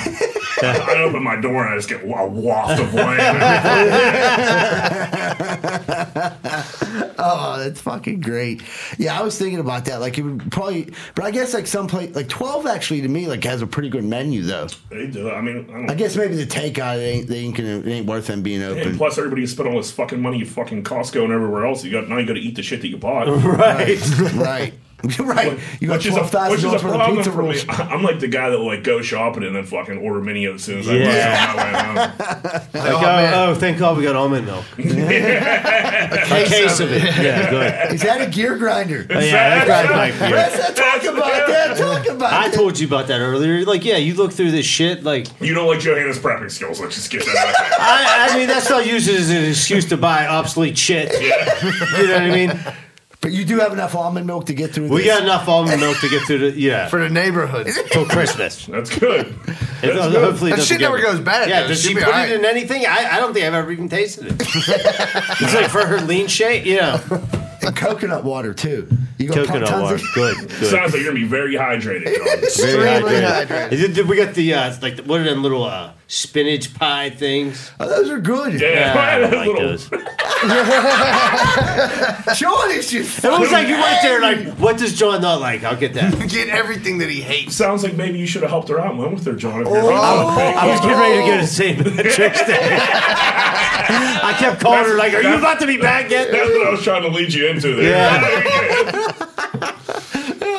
[0.62, 3.18] I open my door and I just get a waft of wine.
[7.22, 8.62] Oh, that's fucking great.
[8.98, 10.00] Yeah, I was thinking about that.
[10.00, 13.26] Like it would probably, but I guess like some place like twelve actually to me
[13.26, 14.68] like has a pretty good menu though.
[14.88, 15.30] they do.
[15.30, 17.86] I mean, I don't I guess maybe the takeout it ain't they ain't gonna it
[17.86, 18.96] ain't worth them being And open.
[18.96, 21.84] plus, everybody spent all this fucking money at fucking Costco and everywhere else.
[21.84, 23.28] You got now you got to eat the shit that you bought.
[23.60, 24.00] Right.
[24.34, 24.72] right,
[25.20, 25.59] right.
[25.80, 27.61] You got which is a, which is a dollars for the problem pizza for me.
[27.68, 30.62] I'm like the guy that will like go shopping and then fucking order mini as
[30.64, 31.55] soon as I Yeah.
[31.57, 32.61] buy it on my way home.
[32.80, 33.34] Like, oh, man.
[33.48, 34.64] oh, thank God we got almond milk.
[34.78, 37.03] a case of it.
[37.03, 37.94] Yeah, good.
[37.94, 39.07] Is that a gear grinder?
[39.11, 40.36] Oh, yeah, that grind Mike beer.
[40.36, 41.76] Let's talk about that.
[41.76, 42.55] Talk about I that.
[42.57, 43.64] told you about that earlier.
[43.64, 45.03] Like, yeah, you look through this shit.
[45.05, 46.80] Like, You don't like Johanna's prepping skills.
[46.80, 47.80] Let's just get that out.
[47.80, 51.12] I, I mean, that's not used as an excuse to buy obsolete shit.
[51.20, 52.01] Yeah.
[52.01, 52.61] You know what I mean?
[53.22, 55.08] But you do have enough almond milk to get through We this.
[55.08, 57.68] got enough almond milk to get through the yeah For the neighborhood.
[57.90, 58.64] till Christmas.
[58.64, 59.26] That's good.
[59.26, 59.46] If-
[59.82, 60.22] That's good.
[60.24, 61.68] hopefully, it That shit get- never goes bad, Yeah, though.
[61.68, 62.30] does She'll she be put alright.
[62.30, 62.86] it in anything?
[62.86, 64.34] I, I don't think I've ever even tasted it.
[64.40, 66.64] it's like for her lean shake.
[66.64, 67.00] Yeah,
[67.62, 68.88] and coconut water too.
[69.18, 69.94] You got coconut water.
[69.96, 70.50] Of, Good, good.
[70.70, 72.24] Sounds like you're gonna be very hydrated, John.
[72.24, 73.46] Very Extremely hydrated.
[73.46, 73.70] hydrated.
[73.70, 77.10] Did- did we got the uh, like the, what are them little uh, spinach pie
[77.10, 77.70] things?
[77.80, 78.58] oh, those are good.
[78.60, 79.90] Yeah, Yeah, I don't like little- those.
[82.34, 83.24] Sean is just.
[83.24, 85.64] It was like you went there like, what does John not like?
[85.64, 86.18] I'll get that.
[86.30, 87.57] Get everything that he hates.
[87.57, 89.62] Sounds like maybe you should have helped her out and went with her, John.
[89.62, 90.28] If you're oh.
[90.28, 91.78] I was getting ready to go to St.
[91.78, 92.78] Patrick's Day.
[94.22, 96.70] I kept calling her like, "Are you about to be back yet?" That's what I
[96.70, 97.91] was trying to lead you into there.
[97.91, 99.26] Yeah.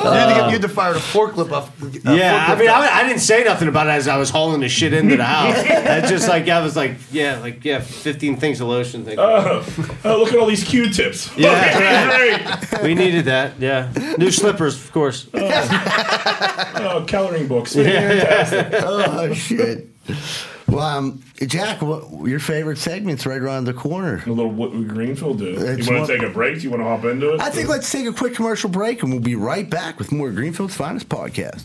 [0.04, 1.70] you, had to get, you had to fire the forklift off.
[1.82, 2.76] Uh, Yeah, I forklift mean, up.
[2.76, 5.24] I, I didn't say nothing about it as I was hauling the shit into the
[5.24, 5.56] house.
[5.70, 9.04] I just like I was like, yeah, like yeah, fifteen things of lotion.
[9.04, 9.18] Thing.
[9.18, 9.64] oh,
[10.04, 11.30] look at all these Q-tips.
[11.36, 11.50] Yeah.
[11.52, 12.82] Okay, great.
[12.82, 13.58] we needed that.
[13.58, 15.26] Yeah, new slippers, of course.
[15.34, 17.74] Oh, coloring books.
[17.76, 18.82] Fantastic.
[18.84, 19.88] Oh shit.
[20.72, 24.22] Well, um, Jack, what, your favorite segment's right around the corner.
[24.24, 25.54] A little what would Greenfield do?
[25.54, 26.56] It's you want to take a break?
[26.56, 27.42] Do you want to hop into it?
[27.42, 30.30] I think let's take a quick commercial break and we'll be right back with more
[30.30, 31.64] Greenfield's Finest podcast.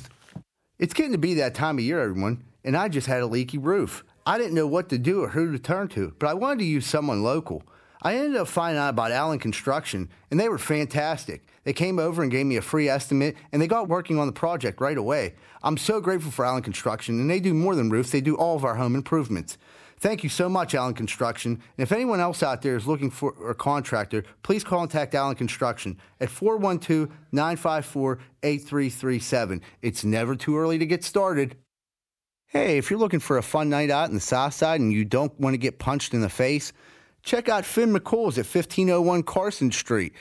[0.77, 3.57] It's getting to be that time of year, everyone, and I just had a leaky
[3.57, 4.03] roof.
[4.25, 6.65] I didn't know what to do or who to turn to, but I wanted to
[6.65, 7.63] use someone local.
[8.01, 11.47] I ended up finding out about Allen Construction, and they were fantastic.
[11.67, 14.31] They came over and gave me a free estimate, and they got working on the
[14.31, 15.35] project right away.
[15.61, 18.55] I'm so grateful for Allen Construction, and they do more than roofs, they do all
[18.55, 19.57] of our home improvements.
[19.99, 21.51] Thank you so much, Allen Construction.
[21.51, 25.99] And if anyone else out there is looking for a contractor, please contact Allen Construction
[26.21, 29.61] at 412 954 8337.
[29.81, 31.57] It's never too early to get started.
[32.45, 35.03] Hey, if you're looking for a fun night out in the South Side and you
[35.03, 36.71] don't want to get punched in the face,
[37.23, 40.13] check out Finn McCool's at 1501 Carson Street.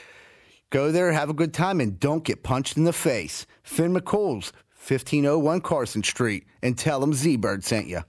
[0.69, 3.45] Go there, have a good time, and don't get punched in the face.
[3.63, 8.01] Finn McCool's, 1501 Carson Street, and tell them Z-Bird sent you.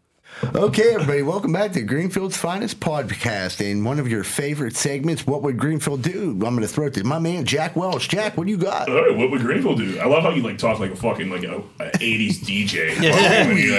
[0.55, 3.61] Okay, everybody, welcome back to Greenfield's Finest Podcast.
[3.69, 6.31] And one of your favorite segments, What Would Greenfield Do?
[6.31, 8.09] I'm going to throw it to my man, Jack Welch.
[8.09, 8.89] Jack, what do you got?
[8.89, 9.99] All right, what would Greenfield do?
[9.99, 12.91] I love how you like talk like a fucking like a, a 80s DJ.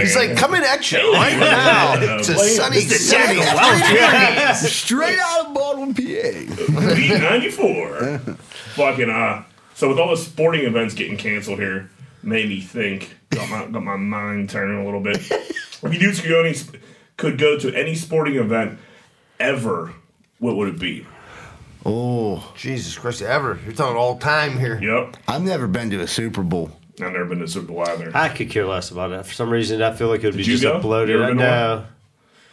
[0.02, 1.94] He's like coming at you right now.
[2.18, 6.02] It's a sunny, sunny Straight out of Baldwin, PA.
[6.02, 8.36] B94.
[8.76, 9.44] fucking uh
[9.76, 11.90] so with all the sporting events getting canceled here,
[12.22, 13.16] made me think.
[13.30, 15.22] Got my got my mind turning a little bit.
[15.84, 16.56] if you dudes could go any
[17.18, 18.80] could go to any sporting event
[19.40, 19.94] ever,
[20.40, 21.06] what would it be?
[21.86, 23.58] Oh, Jesus Christ, ever.
[23.66, 24.80] You're talking all time here.
[24.82, 25.18] Yep.
[25.28, 26.72] I've never been to a Super Bowl.
[27.02, 28.12] I've never been to a Super Bowl either.
[28.14, 29.26] I could care less about it.
[29.26, 30.74] For some reason, I feel like it would be you just go?
[30.78, 31.16] a bloated.
[31.16, 31.86] You ever been to no,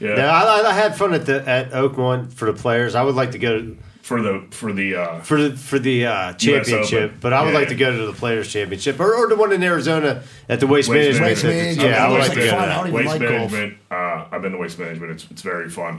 [0.08, 0.14] Yeah.
[0.14, 2.94] no, I, I had fun at the at Oakmont for the players.
[2.94, 3.74] I would like to go
[4.06, 7.58] For the for the uh for the for the uh, championship, but I would Yeah.
[7.58, 10.68] like to go to the players championship or, or the one in Arizona at the
[10.68, 11.26] waste, Waste management.
[11.32, 11.90] Waste management.
[11.90, 12.92] Yeah, I would like to go to that.
[12.92, 13.78] waste like management.
[13.90, 15.10] Uh, I've been to waste management.
[15.10, 15.98] It's it's very fun.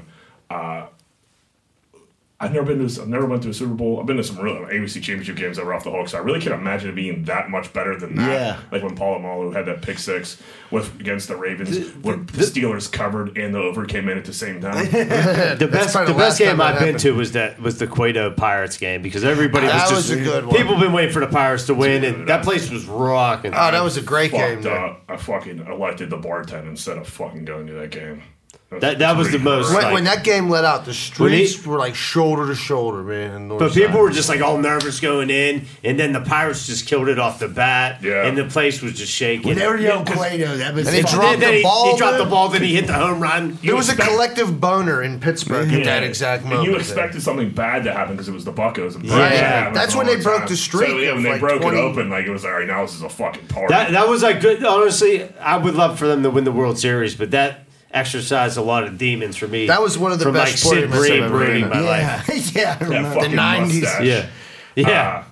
[2.39, 3.01] I've never been to.
[3.01, 3.99] I've never went to a Super Bowl.
[3.99, 6.07] I've been to some real AFC championship games that were off the hook.
[6.07, 8.31] So I really can't imagine it being that much better than that.
[8.31, 8.59] Yeah.
[8.71, 13.39] Like when Polamalu had that pick six with against the Ravens, where the Steelers covered
[13.39, 14.85] and the over came in at the same time.
[15.57, 18.77] The best, the the best game I've been to was that was the Cueto Pirates
[18.77, 20.55] game because everybody was That just was a good one.
[20.55, 22.13] people been waiting for the Pirates to win, good.
[22.13, 23.51] and that place was rocking.
[23.55, 24.65] Oh, that was a great game.
[24.67, 25.01] Up.
[25.09, 28.21] I fucking elected the bartender instead of fucking going to that game.
[28.69, 29.81] That- that was the most, gross.
[29.85, 33.01] When, when that game let out, the When he- streets were like shoulder to shoulder,
[33.01, 33.31] man.
[33.33, 33.83] in North But Side.
[33.85, 37.17] people were just like all nervous going in, and then the Pirates just killed it
[37.17, 38.25] off the bat, Yeah.
[38.27, 39.47] and the place was just shaking.
[39.47, 41.63] When they were young Yeah, 'cause- Cueto, that was And he dropped then, then the
[41.63, 43.57] ball, he dropped the ball, then he hit the home run.
[43.63, 46.69] There was a collective boner in Pittsburgh at that exact And moment.
[46.69, 48.95] you expected something bad to happen because it was the Buccos.
[48.95, 49.17] And Yeah.
[49.17, 50.47] bad shit That's when they broke time.
[50.49, 52.51] the streak So, yeah, when they like, broke 20 it open, like it was all
[52.51, 52.67] right.
[52.67, 53.73] Now this is a fucking party.
[53.73, 54.61] That that was like good.
[54.65, 57.63] Honestly, I would love for them to win the World Series, but that
[57.93, 59.67] exercised a lot of demons for me.
[59.67, 61.47] That was one of the from best like sporting Sid events I've Bream ever been
[61.47, 61.69] ruining in.
[61.69, 62.27] my life.
[62.29, 63.19] Yeah, yeah, I that remember.
[63.37, 64.05] 90s.
[64.05, 64.29] Yeah,
[64.75, 64.89] yeah.
[64.89, 65.23] Uh,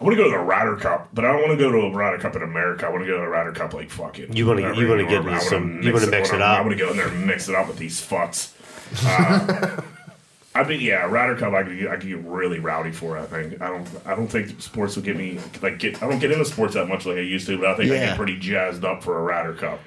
[0.00, 1.78] I want to go to the Ryder Cup, but I don't want to go to
[1.78, 2.86] a Ryder Cup in America.
[2.86, 4.34] I want to go to a Ryder Cup like fucking.
[4.34, 6.58] You wanna- you wanna get me some- you wanna mix I it up.
[6.58, 8.52] I want to go in there and mix it up with these fucks.
[9.06, 9.80] Uh,
[10.52, 11.52] I mean, yeah, Ryder Cup.
[11.54, 13.16] I could get, I could get really rowdy for.
[13.16, 13.88] it, I think I don't.
[14.04, 16.02] I don't think sports will get me like get.
[16.02, 17.96] I don't get into sports that much like I used to, but I think I
[17.98, 19.78] get pretty jazzed up for a Ryder Cup.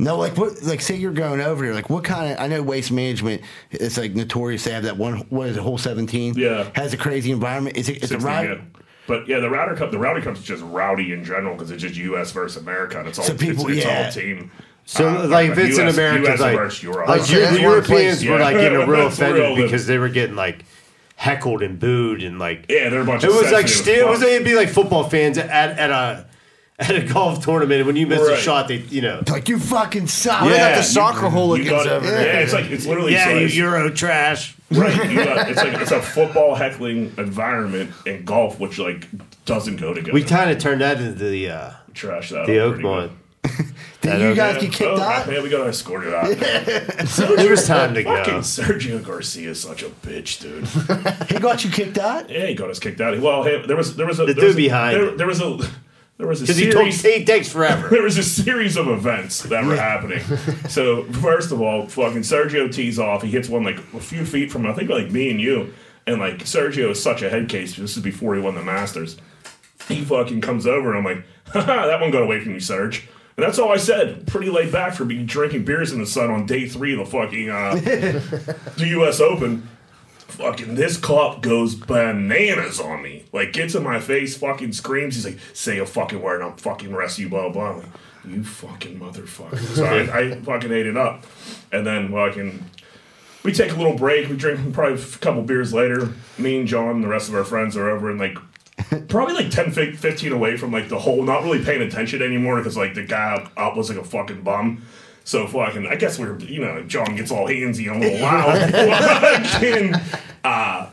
[0.00, 0.62] No, like what?
[0.62, 1.74] Like, say you're going over there.
[1.74, 2.38] Like, what kind of?
[2.40, 3.42] I know waste management.
[3.72, 5.18] It's like notorious to have that one.
[5.30, 5.60] What is it?
[5.60, 6.34] Hole seventeen.
[6.36, 6.70] Yeah.
[6.76, 7.76] Has a crazy environment.
[7.76, 7.96] Is it?
[7.96, 8.48] It's a 16, ride.
[8.48, 8.60] yeah.
[9.08, 11.96] But yeah, the Ryder Cup, the Rowdy Cup's just rowdy in general because it's just
[11.96, 12.30] U.S.
[12.30, 12.98] versus America.
[13.00, 14.04] And it's all So people- it's, it's yeah.
[14.06, 14.50] all team.
[14.84, 17.08] So, Uh, like, if it's in US America, US like- versus Europe.
[17.08, 17.86] Like Okay, you, that's the Europeans
[18.18, 18.28] place.
[18.30, 18.44] were Yeah.
[18.44, 19.56] like getting real That's offended real.
[19.56, 20.64] because they were getting like
[21.16, 24.06] heckled and booed and like yeah, they're a bunch it of was like sensitive still
[24.06, 24.26] it was fucks.
[24.34, 26.26] it'd be like football fans at, at a
[26.78, 30.06] at a golf tournament when you miss a shot they you know Like you fucking
[30.06, 30.42] suck.
[30.42, 30.70] We Yeah.
[30.70, 31.92] got the soccer You hooligans got it.
[31.92, 32.40] over Yeah, there.
[32.42, 35.10] it's like it's literally yeah so you it's- Euro trash right.
[35.10, 39.08] You got, it's like it's a football heckling environment in golf, which like
[39.44, 40.12] doesn't go together.
[40.12, 42.46] we kind of turned that into the uh, trash that.
[42.46, 43.10] the up pretty Oakmont
[44.00, 45.30] Did you guys get kicked oh, out?
[45.30, 46.26] Yeah, we got escorted out.
[46.30, 51.28] it was time to Fucking go Sergio Garcia is such a bitch, dude.
[51.28, 52.30] He got you kicked out.
[52.30, 53.18] Yeah, he got us kicked out.
[53.20, 55.26] Well, hey, there was there was a The there was dude a- behind there, there
[55.26, 55.58] was a
[56.18, 58.88] there was a because he took series he takes forever there was a series of
[58.88, 60.22] events that were happening.
[60.68, 63.22] So first of all, fucking Sergio tees off.
[63.22, 65.72] He hits one like a few feet from I think like me and you,
[66.06, 67.76] and like Sergio is such a head case.
[67.76, 69.16] This is before he won the Masters.
[69.88, 73.08] He fucking comes over and I'm like, Haha, that one got away from you, Serge.
[73.36, 74.26] And that's all I said.
[74.26, 77.06] Pretty laid back for being drinking beers in the sun on day three of the
[77.06, 77.74] fucking uh,
[78.76, 79.20] the U.S.
[79.20, 79.68] Open.
[80.28, 83.24] Fucking this cop goes bananas on me.
[83.32, 85.14] Like gets in my face, fucking screams.
[85.14, 87.70] He's like, "Say a fucking word, and I'll fucking arrest you." Blah blah.
[87.70, 87.86] I'm like,
[88.26, 89.58] you fucking motherfucker.
[89.74, 91.24] So I, I fucking ate it up,
[91.72, 92.64] and then fucking.
[93.42, 94.28] We take a little break.
[94.28, 96.12] We drink probably a couple beers later.
[96.36, 98.36] Me and John and the rest of our friends are over and like
[99.08, 102.58] probably like 10, fif- 15 away from like the whole, not really paying attention anymore
[102.58, 104.82] because like the guy up, up was like a fucking bum.
[105.28, 109.44] So fucking, I guess we're, you know, John gets all handsy and a little loud.
[109.52, 109.94] fucking,
[110.42, 110.88] uh,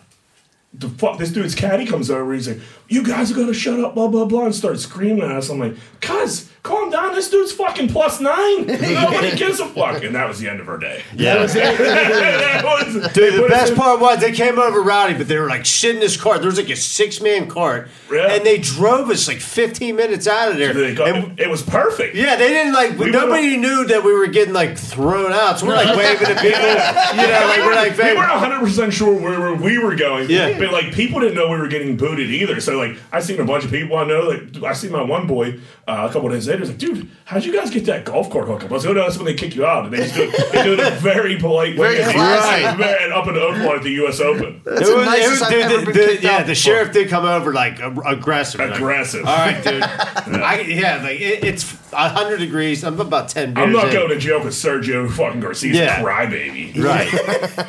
[0.74, 2.34] the fuck, this dude's caddy comes over.
[2.34, 5.24] And he's like, "You guys are gonna shut up, blah blah blah," and start screaming
[5.24, 5.50] at us.
[5.50, 7.14] I'm like, "Cuz, calm down.
[7.16, 8.66] This dude's fucking plus nine.
[8.68, 11.02] Nobody gives a fuck." And that was the end of our day.
[11.16, 11.46] Yeah.
[11.46, 15.14] That was- Dude, they the put us best in- part was they came over rowdy,
[15.16, 16.40] but they were like shit in this cart.
[16.40, 18.32] There was like a six man cart, Yeah.
[18.34, 20.74] and they drove us like 15 minutes out of there.
[20.74, 22.16] They got- And- it was perfect.
[22.16, 22.98] yeah, they didn't like.
[22.98, 25.60] We nobody knew that we were getting like thrown out.
[25.60, 26.60] So we're like waving at people.
[26.60, 30.30] You know, like we're like, we hey, were 100% sure where, where we were going.
[30.30, 30.58] Yeah.
[30.58, 32.60] But, like, people didn't know we were getting booted either.
[32.62, 34.22] So, like, I seen a bunch of people I know.
[34.22, 36.60] Like, I see my one boy uh, a couple days later.
[36.60, 38.70] He's like, dude, how'd you guys get that golf cart hookup?
[38.70, 39.86] I was like, oh, no, that's when they kick you out.
[39.86, 41.98] And they just do it, they do it in a very polite way.
[41.98, 42.82] Very classy.
[42.82, 43.02] Right.
[43.02, 44.20] And up in Oakmont at the U.S.
[44.20, 44.62] Open.
[44.66, 47.54] That's the nicest I've dude, ever the- been the- yeah, the sheriff did come over
[47.54, 48.60] like ag- aggressive.
[48.60, 49.26] Like, Aggressive.
[49.26, 49.82] All right, dude.
[49.84, 51.64] I, yeah, like it, it's
[51.94, 52.84] hundred degrees.
[52.84, 53.54] I'm about ten.
[53.54, 53.94] Beers I'm not in.
[53.94, 56.02] going to jail because Sergio fucking Garcia's Yeah.
[56.02, 56.76] a crybaby.
[56.84, 57.08] Right.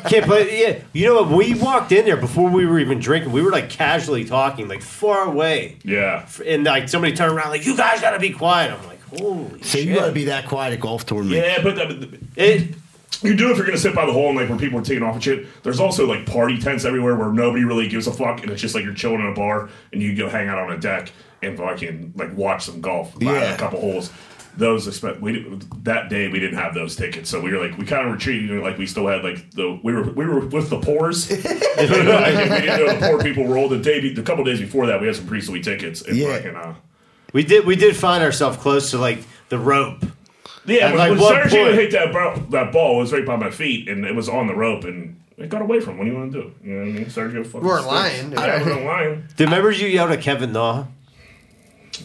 [0.09, 0.59] Can't play.
[0.61, 0.79] Yeah.
[0.93, 1.29] You know what?
[1.31, 3.31] We walked in there before we were even drinking.
[3.31, 6.27] We were like casually talking, like far away, Yeah.
[6.45, 9.77] and like somebody turned around, like, "You guys gotta be quiet." I'm like, "Holy So
[9.77, 11.43] shit!" you gotta be that quiet at golf tournament.
[11.45, 12.69] Yeah, but the, It,
[13.23, 15.03] You do if you're gonna sit by the hole and like where people are taking
[15.03, 15.63] off and shit.
[15.63, 18.75] There's also like party tents everywhere where nobody really gives a fuck, and it's just
[18.75, 21.11] like you're chilling in a bar and you go hang out on a deck
[21.41, 23.53] and fucking like watch some golf, Yeah.
[23.53, 24.11] a couple holes.
[24.57, 27.85] Those expect we that day we didn't have those tickets, so we were like we
[27.85, 28.47] kind of retreated.
[28.49, 31.29] treating like we still had like the we were we were with the poors.
[31.29, 35.05] we didn't know the poor people rolled the day the couple days before that we
[35.07, 36.35] had some pretty sweet tickets and Yeah.
[36.35, 36.73] fucking uh,
[37.33, 37.65] we did.
[37.65, 40.03] We did find ourselves close to like the rope.
[40.67, 41.75] Yeah, At, when, like, when Sergio point?
[41.75, 44.47] hit that ball, that ball, it was right by my feet, and it was on
[44.47, 45.97] the rope, and it got away from him.
[45.99, 46.53] What do you want to do?
[46.63, 47.05] You know what I mean?
[47.05, 47.87] Sergio fucking We weren't stinks.
[47.87, 48.31] lying.
[48.33, 49.23] Yeah, I wasn't lying.
[49.35, 50.85] Do you remember you yelled at Kevin Na?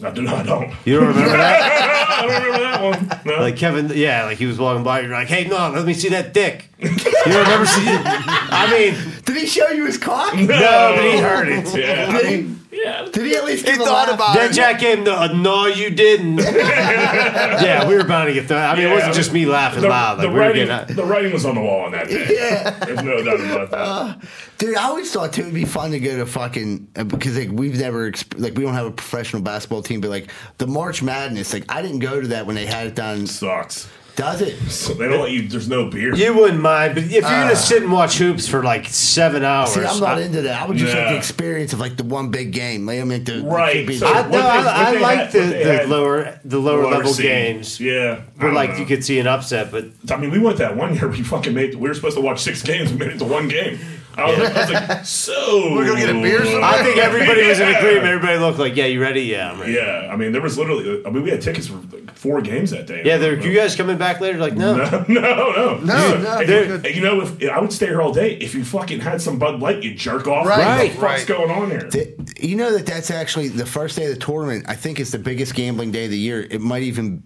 [0.03, 0.35] I do not.
[0.37, 0.73] I don't.
[0.87, 2.19] You don't remember that?
[2.23, 3.21] I don't remember that one.
[3.27, 3.41] No.
[3.43, 5.01] Like Kevin, yeah, like he was walking by.
[5.01, 6.89] You're like, "Hey, no, let me see that dick." You
[7.27, 8.01] remember seeing?
[8.05, 10.35] I mean, Did he show you his cock?
[10.35, 11.75] no, but he heard it.
[11.77, 12.27] yeah, Did
[12.71, 13.09] he, yeah.
[13.13, 14.15] did he at least He give a thought laugh?
[14.15, 14.55] about Then it.
[14.55, 16.39] Jack gave him the uh, no, you didn't.
[16.39, 18.63] yeah, we were bound to get thrown.
[18.63, 20.19] I mean, it wasn't just me laughing The, loud.
[20.19, 20.97] Like the we were writing, getting.
[20.97, 22.27] the writing was on the wall on that day.
[22.31, 22.71] Yeah.
[22.85, 24.29] There's no doubt about that.
[24.59, 27.51] Dude, I always thought too it'd be fun to go to fucking uh, because like
[27.51, 31.03] we've never exp- like we don't have a professional basketball team, but like the March
[31.03, 33.27] Madness, like I didn't go to that when they had it done.
[33.27, 33.89] Sucks.
[34.15, 34.59] Does it?
[34.71, 35.49] So they don't let you.
[35.49, 36.15] There's no beer.
[36.15, 37.55] You wouldn't mind, but if you're gonna ah.
[37.55, 40.63] sit and watch hoops for like seven hours, See, I'm not I- into that.
[40.63, 41.19] I would just like the Yeah.
[41.19, 42.85] experience of like the one big game.
[42.85, 45.01] Like I mean, the, Right, it so- I, What no, they- I, what I they
[45.01, 47.25] like had- the, what they the had- lower the lower Lower level seed.
[47.25, 47.93] games Yeah.
[47.93, 48.77] I where don't like know.
[48.81, 51.09] you could see an upset, but I mean, we went that one year.
[51.13, 51.75] We fucking made.
[51.75, 52.93] We were supposed to watch six games.
[52.93, 53.79] We made it to one game.
[54.17, 55.73] I was, like, I was like, so.
[55.75, 56.63] We're gonna get a beer somewhere?
[56.63, 58.05] I think everybody was in agreement.
[58.07, 59.23] Everybody looked like, "Yeah, you ready?
[59.23, 61.05] Yeah, I'm ready." Yeah, I mean, there was literally.
[61.07, 63.03] I mean, we had tickets for like four games that day.
[63.05, 64.39] Yeah, they're, you guys coming back later?
[64.39, 64.77] Like, no.
[64.77, 65.21] No, no,
[65.53, 68.35] no, No, no, And you, and you know, if I would stay here all day,
[68.37, 70.47] if you fucking had some Bud Light, you jerk off.
[70.47, 71.27] Right, What the right, fuck's right.
[71.29, 71.89] going on here?
[71.89, 74.67] Th- You know that that's actually the first day of the tournament.
[74.69, 76.47] I think it's the biggest gambling day of the year.
[76.51, 77.23] It might even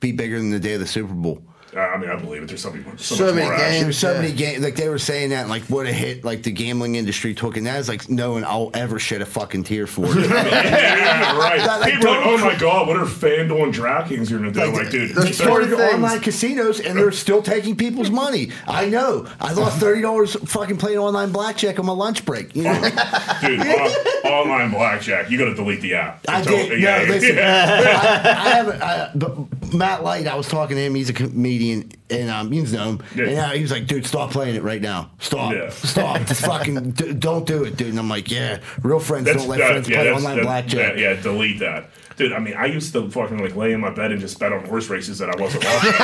[0.00, 1.42] be bigger than the day of the Super Bowl.
[1.76, 2.48] I mean, I believe it.
[2.48, 3.70] There's so many, so, So much many more action.
[3.72, 3.82] games.
[3.84, 4.20] There's so Yeah.
[4.22, 7.34] many games, like they were saying that, like what a hit, like the gambling industry
[7.34, 10.06] took, and that is like no one I'll ever shed a fucking tear for.
[10.14, 11.58] Yeah, right.
[11.58, 14.50] That, like, People are like, oh my god, what are FanDuel and DraftKings you're gonna
[14.52, 14.60] do?
[14.62, 15.94] I'm like, dude, they started four things.
[15.94, 18.50] online casinos and they're still taking people's money.
[18.66, 19.26] I know.
[19.40, 22.54] I lost thirty dollars fucking playing online blackjack on my lunch break.
[22.56, 22.74] You know?
[23.42, 26.20] dude, on, online blackjack, you got to delete the app.
[26.28, 26.80] I I'm did.
[26.80, 27.36] yeah, no, listen.
[27.36, 28.22] yeah.
[28.24, 28.82] I, I haven't.
[28.82, 30.94] I, but Matt Light, I was talking to him.
[30.94, 33.02] He's a comedian, and um, you know him.
[33.14, 33.24] Yeah.
[33.26, 35.10] And uh, he was like, "Dude, stop playing it right now.
[35.18, 35.52] Stop.
[35.52, 35.70] Yeah.
[35.70, 36.22] Stop.
[36.26, 39.48] Just fucking d- don't do it, dude." And I'm like, "Yeah, real friends That's, don't
[39.48, 41.90] let that- friends yeah, play online blackjack." Yeah, yeah, delete that.
[42.16, 44.52] Dude, I mean, I used to fucking like lay in my bed and just bet
[44.52, 45.90] on horse races that I wasn't watching.
[45.90, 45.98] Like,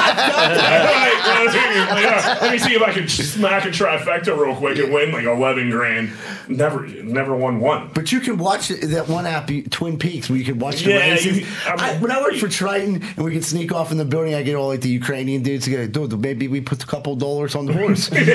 [2.03, 5.13] yeah, uh, let me see if I can smack a trifecta real quick and win
[5.13, 6.11] like eleven grand.
[6.49, 7.91] Never, never won one.
[7.95, 11.39] But you can watch that one app, TwinSpires, where you can watch the Yeah, races.
[11.41, 13.99] you- I mean- I, when I worked for Triton and we could sneak off in
[13.99, 16.83] the building, I get all like the Ukrainian dudes to go, dude, maybe we put
[16.83, 18.11] a couple dollars on the horse.
[18.13, 18.27] name,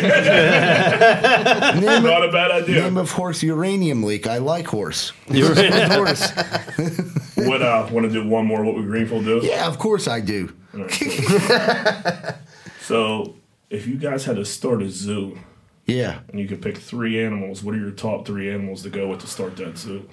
[2.04, 2.84] Not of, a bad idea.
[2.84, 4.28] name of horse uranium leak.
[4.28, 5.12] I like horse.
[5.30, 6.32] You're- horse.
[7.36, 8.64] What uh, want to do one more?
[8.64, 9.42] What would Greenfield do?
[9.44, 10.54] Yeah, of course I do.
[12.82, 13.36] So,
[13.72, 15.40] if you guys had to start a zoo
[15.88, 16.20] Yeah.
[16.30, 19.22] and you could pick three animals, what are your top three animals to go with
[19.22, 20.08] to start that zoo?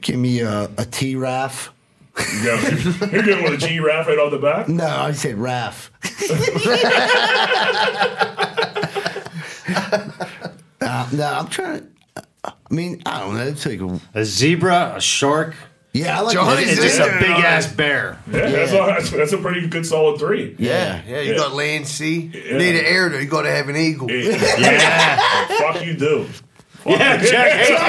[0.00, 1.70] Give me a, a T Raff.
[2.18, 2.54] You go,
[3.12, 4.70] you're going with a giraffe right off the bat.
[4.70, 5.90] No, I said Raff.
[10.80, 11.86] uh, no, I'm trying to.
[12.44, 13.46] I mean, I don't know.
[13.46, 15.54] It's like, a- a zebra, a shark,
[15.92, 16.82] yeah, I like Johnny and that.
[16.82, 17.16] just Yeah.
[17.16, 18.18] a big ass bear.
[18.30, 20.54] Yeah, That's, all, that's, that's a pretty good solid three.
[20.58, 21.02] Yeah.
[21.06, 21.36] Yeah, you Yeah.
[21.38, 22.30] got land, sea.
[22.32, 22.56] Yeah.
[22.58, 23.18] Need an air, though.
[23.18, 24.10] You got to have an eagle.
[24.10, 25.46] Yeah.
[25.58, 26.26] Fuck you do.
[26.86, 27.82] Yeah, Jack hates birds.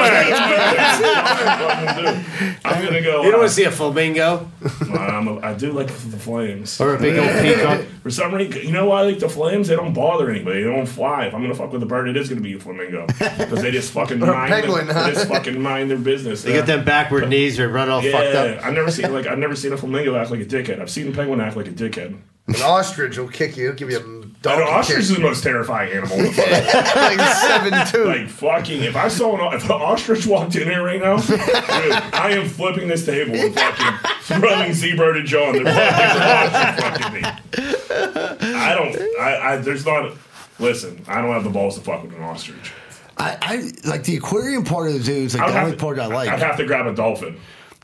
[2.65, 3.23] I'm gonna go.
[3.23, 4.49] You don't uh, want to see a flamingo
[4.93, 6.79] I'm a, I do like the flames.
[6.79, 7.85] or a big old peacock.
[8.03, 9.67] For some reason, you know why I like the flames?
[9.67, 10.63] They don't bother anybody.
[10.63, 11.25] They don't fly.
[11.25, 13.71] If I'm gonna fuck with a bird, it is gonna be a flamingo because they
[13.71, 14.51] just fucking Or a mind.
[14.51, 15.07] penguin, their, huh?
[15.07, 16.43] They just fucking mind their business.
[16.43, 18.65] They get them backward knees or run all fucked Yeah, up.
[18.65, 20.81] I've never seen like I've never seen a flamingo act like a dickhead.
[20.81, 22.17] I've seen a penguin act like a dickhead.
[22.47, 23.67] An ostrich will kick you.
[23.67, 26.17] He'll give you a An donkey ostrich is the most terrifying animal.
[26.19, 28.03] in the fucking- like seven two.
[28.05, 31.39] like fucking, if I saw an if an ostrich walked in here right now, dude,
[31.41, 35.53] I am flipping this table and fucking throwing zebra to and John.
[35.63, 37.21] They're fucking, fucking me.
[37.23, 39.19] I don't.
[39.19, 40.13] I, I there's not.
[40.59, 42.71] Listen, I don't have the balls to fuck with an ostrich.
[43.17, 45.99] I, I like the aquarium part of the zoo is like the only to- part
[45.99, 46.29] I like.
[46.29, 47.37] I'd have to grab a dolphin.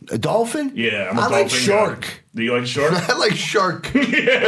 [0.10, 0.72] A dolphin?
[0.76, 2.02] Yeah, I'm a I dolphin like shark.
[2.02, 2.08] Guy.
[2.36, 2.94] Do you like shark?
[3.10, 3.92] I like shark.
[3.96, 4.02] yeah,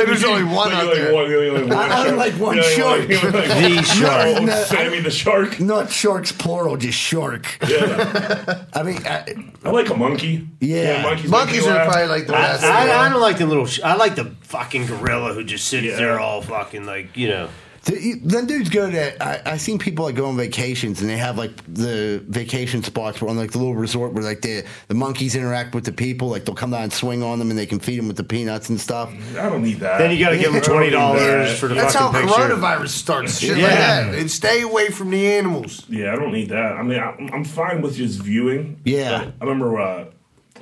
[0.05, 1.13] there's only one you out like there.
[1.13, 3.09] One, only one I only like one shark.
[3.09, 4.27] you like The one- shark.
[4.37, 5.57] Oh, No, Sammy the shark.
[5.59, 7.45] Oh, not sharks plural, just shark.
[7.67, 9.25] Yeah, I mean, I,
[9.65, 10.47] I like a monkey.
[10.59, 11.01] Yeah.
[11.03, 11.29] monkeys.
[11.29, 11.91] Monkeys are laugh.
[11.91, 12.63] probably like the best.
[12.63, 13.65] I, I don't like the little.
[13.65, 15.95] Sh- I like the fucking gorilla who just sits Yeah.
[15.95, 17.49] there all fucking like you know.
[17.83, 19.23] The, then dudes go to.
[19.23, 23.19] I, I seen people like go on vacations and they have like the vacation spots
[23.21, 26.27] where on like the little resort where like the the monkeys interact with the people.
[26.29, 28.23] Like they'll come down and swing on them and they can feed them with the
[28.23, 29.11] peanuts and stuff.
[29.31, 29.97] I don't need that.
[29.97, 32.43] Then you got to give them twenty dollars for the That's how fucking picture.
[32.55, 33.39] coronavirus starts.
[33.39, 34.03] Shit like Yeah.
[34.11, 34.15] that.
[34.15, 35.83] And stay away from the animals.
[35.89, 36.73] Yeah, I don't need that.
[36.73, 38.79] I mean, I'm, I'm fine with just viewing.
[38.85, 39.31] Yeah.
[39.41, 40.05] I remember uh,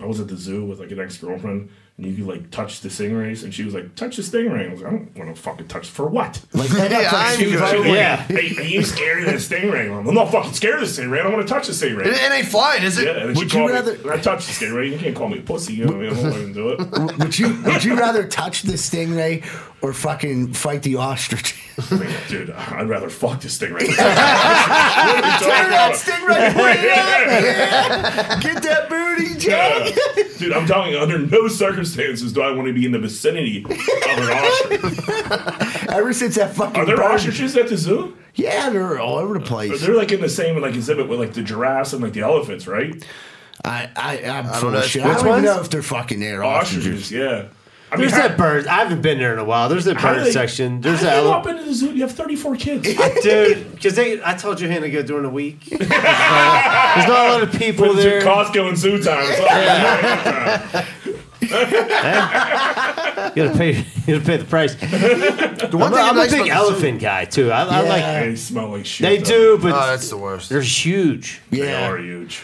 [0.02, 1.70] I was at the zoo with like an ex girlfriend,
[2.02, 4.72] and you could like touch the stingrays, and she was like, "Touch the stingray." I
[4.72, 7.46] was like, "I don't want to fucking touch for what?" Like Yeah, like I'm She
[7.48, 7.94] was Steve like, Irwin.
[7.94, 8.16] Yeah.
[8.24, 10.08] Hey, are you scared of the stingray?
[10.08, 11.20] I'm not fucking scared of the stingray.
[11.20, 12.06] I don't want to touch the stingray.
[12.06, 13.06] it ain't flying, is it?
[13.06, 14.10] Yeah, and Would you rather- me.
[14.12, 14.92] I touched the stingray.
[14.92, 15.74] You can't call me a pussy.
[15.74, 16.18] You know what I mean?
[16.18, 16.80] I'm not letting do it.
[17.20, 19.44] Would you would you rather touch the stingray
[19.82, 21.56] or fucking fight the ostrich?
[21.92, 23.80] I dude, I'd rather fuck the stingray.
[23.96, 23.96] Turn
[25.70, 28.34] that stingray way Yeah.
[28.36, 28.42] up!
[28.42, 29.94] Get that booty, Jack!
[30.38, 33.64] Dude, I'm telling you, under no circumstances do I want to be in the vicinity
[33.64, 35.90] of an ostrich.
[35.90, 38.16] Ever since that fucking Are there bird- ostriches at the zoo?
[38.36, 39.82] Yeah, they're all over the place.
[39.82, 42.68] They're like in the same like exhibit with like the giraffes and like the elephants,
[42.68, 43.04] right?
[43.66, 44.82] I, I, I'm don't know.
[44.82, 45.04] shit.
[45.04, 46.44] I don't even know if they're fucking there.
[46.44, 47.48] Ostriches, yeah.
[47.92, 48.68] I There's how- that bird.
[48.68, 49.68] I haven't been there in a while.
[49.68, 50.80] There's that bird they- section.
[50.82, 51.16] There's how that.
[51.16, 51.92] do you ele- up into the zoo.
[51.94, 52.88] You have 34 kids.
[53.24, 55.66] Dude, because they, I told you, to go during the week.
[55.66, 58.22] There's not, there's not a lot of people Put there.
[58.22, 59.24] Costco and zoo time.
[59.28, 59.40] It's
[61.00, 61.10] all-
[61.42, 61.50] You
[63.44, 63.72] gotta pay.
[64.08, 64.76] You gotta pay the price.
[64.76, 67.52] The one I'm, thing a- I'm nice a big about the zoo- elephant guy too.
[67.52, 67.90] I, I Yeah.
[67.90, 68.04] like.
[68.30, 69.06] They smell like shit.
[69.06, 69.58] They though.
[69.58, 70.50] do, but Oh, that's the worst.
[70.50, 71.42] they're huge.
[71.52, 71.66] Yeah.
[71.66, 72.44] They are huge.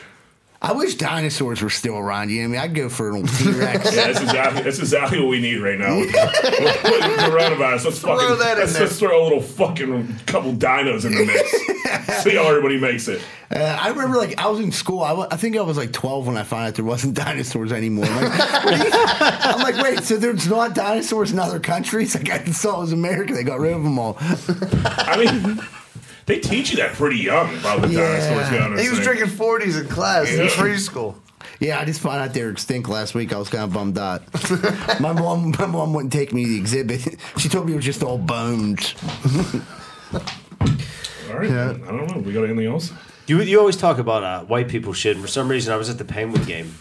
[0.61, 2.29] I wish dinosaurs were still around.
[2.31, 2.71] You know what I mean?
[2.71, 3.85] I'd go for an old T Rex.
[3.95, 5.97] Yeah, that's exactly that's exactly what we need right now.
[5.97, 6.15] With, with
[7.19, 8.81] coronavirus, let's Throw fucking that in let's, there.
[8.83, 12.23] let's throw a little fucking couple dinos in the mix.
[12.23, 13.21] See how everybody makes it.
[13.51, 15.03] Uh, I remember, like, I was in school.
[15.03, 18.05] I, think I was like 12 when I found out there wasn't dinosaurs anymore.
[18.09, 22.15] I'm like, what are you- I'm like, wait, so there's not dinosaurs in other countries?
[22.15, 23.33] Like, I thought it was America.
[23.33, 24.17] They got rid of them all.
[24.19, 25.59] I mean,
[26.25, 27.99] they teach you that pretty young about the Yeah.
[28.19, 28.77] dinosaurs going.
[28.79, 30.49] He was drinking 40s in class in Yeah.
[30.51, 31.15] preschool.
[31.59, 33.31] Yeah, I just found out they were extinct last week.
[33.31, 34.23] I was kind of bummed out.
[34.99, 37.17] my mom, my mom wouldn't take me to the exhibit.
[37.37, 38.95] She told me it was just all bones.
[41.31, 42.21] All right, I don't know.
[42.21, 42.91] We got anything else?
[43.27, 45.15] You you always talk about uh, white people shit.
[45.15, 46.75] And for some reason, I was at the Penguin game.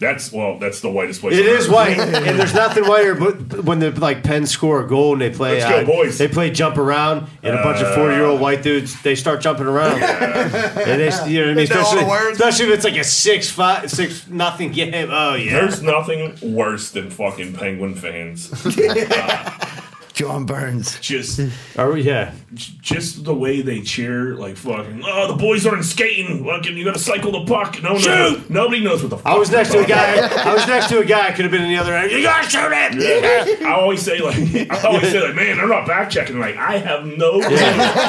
[0.00, 1.36] That's well, that's the whitest place.
[1.36, 1.72] It on is earth.
[1.72, 3.14] white, and there's nothing whiter.
[3.14, 6.16] But when the like Pens score a goal and they play, Let's go, uh, boys.
[6.16, 9.42] they play jump around, and a bunch of forty year old white dudes they start
[9.42, 10.02] jumping around.
[10.02, 11.56] and they, you know what I mean?
[11.56, 15.10] They know all the Especially, especially if it's like a six five six nothing game.
[15.10, 18.50] Oh yeah, There's nothing worse than fucking Penguin fans.
[20.20, 21.00] John Burns.
[21.00, 21.40] Just,
[21.78, 22.34] oh yeah.
[22.52, 25.02] just the way they cheer, like fucking.
[25.02, 26.44] Oh, the boys aren't skating.
[26.44, 27.82] Fucking, you got to cycle the puck.
[27.82, 29.16] No, no, nobody knows what the.
[29.16, 30.18] fuck I was next to a guy.
[30.44, 31.32] I was next to a guy.
[31.32, 32.12] Could have been in the other end.
[32.12, 33.62] You gotta shoot it.
[33.62, 34.36] I always say like,
[34.70, 36.38] I always say like, man, they're not back checking.
[36.38, 37.58] Like, I have no clue what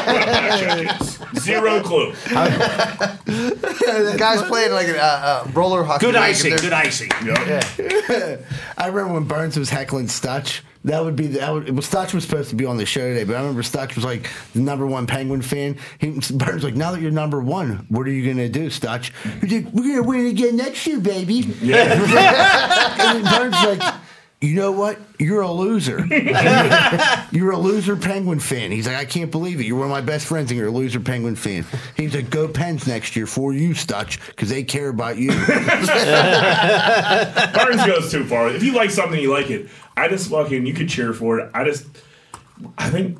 [0.05, 1.19] back check is.
[1.41, 2.11] Zero clue.
[2.25, 6.07] The guy's playing like a uh, uh, roller hockey.
[6.07, 6.51] Good rink, icing.
[6.51, 7.11] Good they're- icing.
[7.23, 8.37] Yeah.
[8.77, 10.61] I remember when Burns was heckling Stutch.
[10.83, 13.23] That would be that would well, Stutch was supposed to be on the show today,
[13.23, 15.77] but I remember Stutch was like the number one Penguin fan.
[15.99, 19.11] He Burns like, now that you're number one, what are you gonna do, Stutch?
[19.41, 21.53] He's like, we're gonna win again next year, baby.
[21.61, 22.87] Yeah.
[23.01, 23.93] And Burns like,
[24.41, 24.97] you know what?
[25.19, 26.03] You're a loser.
[27.31, 28.71] you're a loser Penguin fan.
[28.71, 29.65] He's like, I can't believe it.
[29.65, 31.63] You're one of my best friends, and you're a loser Penguin fan.
[31.95, 35.29] He's like, go Pens next year for you, Stutch, because they care about you.
[37.53, 38.49] Barnes goes too far.
[38.49, 39.69] If you like something, you like it.
[39.95, 41.51] I just fucking you could cheer for it.
[41.53, 41.85] I just,
[42.79, 43.19] I think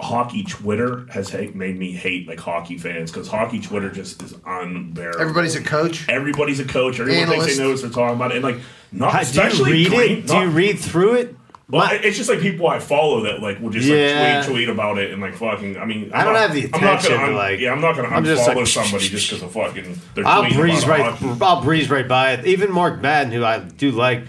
[0.00, 4.34] hockey Twitter has hate, made me hate like hockey fans because hockey Twitter just is
[4.46, 5.20] unbearable.
[5.20, 6.08] Everybody's a coach.
[6.08, 7.00] everybody's a coach.
[7.00, 8.58] Everyone thinks they know what they're talking about, and like
[8.92, 10.26] not How- do you read green, it?
[10.26, 11.34] Do you read through it?
[11.70, 14.36] Well, My- it's just like people I follow that like will just Yeah.
[14.38, 15.76] like tweet tweet about it and like fucking.
[15.76, 17.60] I mean, I I'm don't not- have the I'm not attention gonna to, un- like-
[17.60, 20.00] Yeah, I'm not gonna I'm just unfollow like, somebody just because of fucking.
[20.14, 21.12] They're I'll tweeting breeze about right.
[21.14, 21.38] hockey.
[21.44, 22.46] I'll breeze right by it.
[22.46, 24.22] Even Mark Madden, who I do like,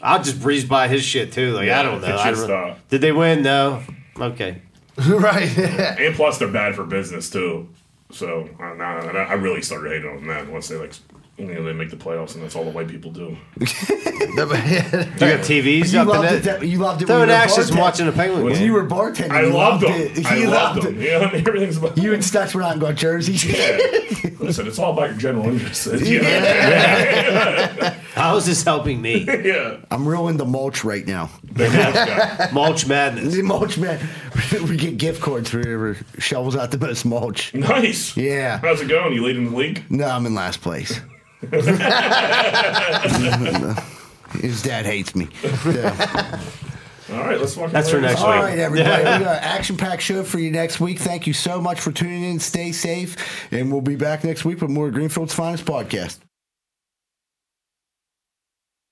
[0.00, 1.52] I'll just breeze by his shit too.
[1.54, 2.16] Like Yeah, I don't know.
[2.16, 3.42] I don't- uh, did they win?
[3.42, 3.82] No.
[4.20, 4.62] Okay.
[5.08, 5.58] right.
[5.58, 7.68] And plus, they're bad for business too.
[8.10, 10.92] So nah, nah, nah, I really started hating on that once they like,
[11.36, 13.36] you know, they make the playoffs, and that's all the white people do.
[14.36, 16.34] You got TVs You up in loved it.
[16.34, 16.42] it.
[16.44, 17.06] That, you loved it.
[17.06, 18.64] Throw when an you were watching a Penguin When game.
[18.66, 19.92] you were bartending, I you loved them.
[19.92, 20.26] it.
[20.26, 21.00] I You loved loved them.
[21.00, 21.08] it.
[21.10, 23.44] Yeah, I mean, everything's about You and Stutz were out and got jerseys.
[24.40, 25.86] Listen, it's all about your general interest.
[26.02, 29.24] Yeah, How is this helping me?
[29.24, 29.78] yeah.
[29.90, 31.30] I'm real into mulch right now.
[31.66, 32.52] The Nats.
[32.52, 33.34] Mulch madness.
[33.34, 33.98] The mulch man,
[34.68, 37.54] we get gift cards for whoever shovels out the most mulch.
[37.54, 38.14] Nice.
[38.16, 38.58] Yeah.
[38.58, 39.14] How's it going?
[39.14, 39.82] You leading the league?
[39.88, 41.00] No, I'm in last place.
[44.40, 45.28] His dad hates me.
[45.42, 46.40] Yeah.
[47.10, 47.70] All right, let's walk.
[47.70, 48.40] That's for next All week.
[48.42, 48.98] right, everybody.
[48.98, 50.98] We got an action-packed show for you next week.
[50.98, 52.40] Thank you so much for tuning in.
[52.40, 53.16] Stay safe,
[53.52, 56.18] and we'll be back next week with more Greenfield's Finest podcast.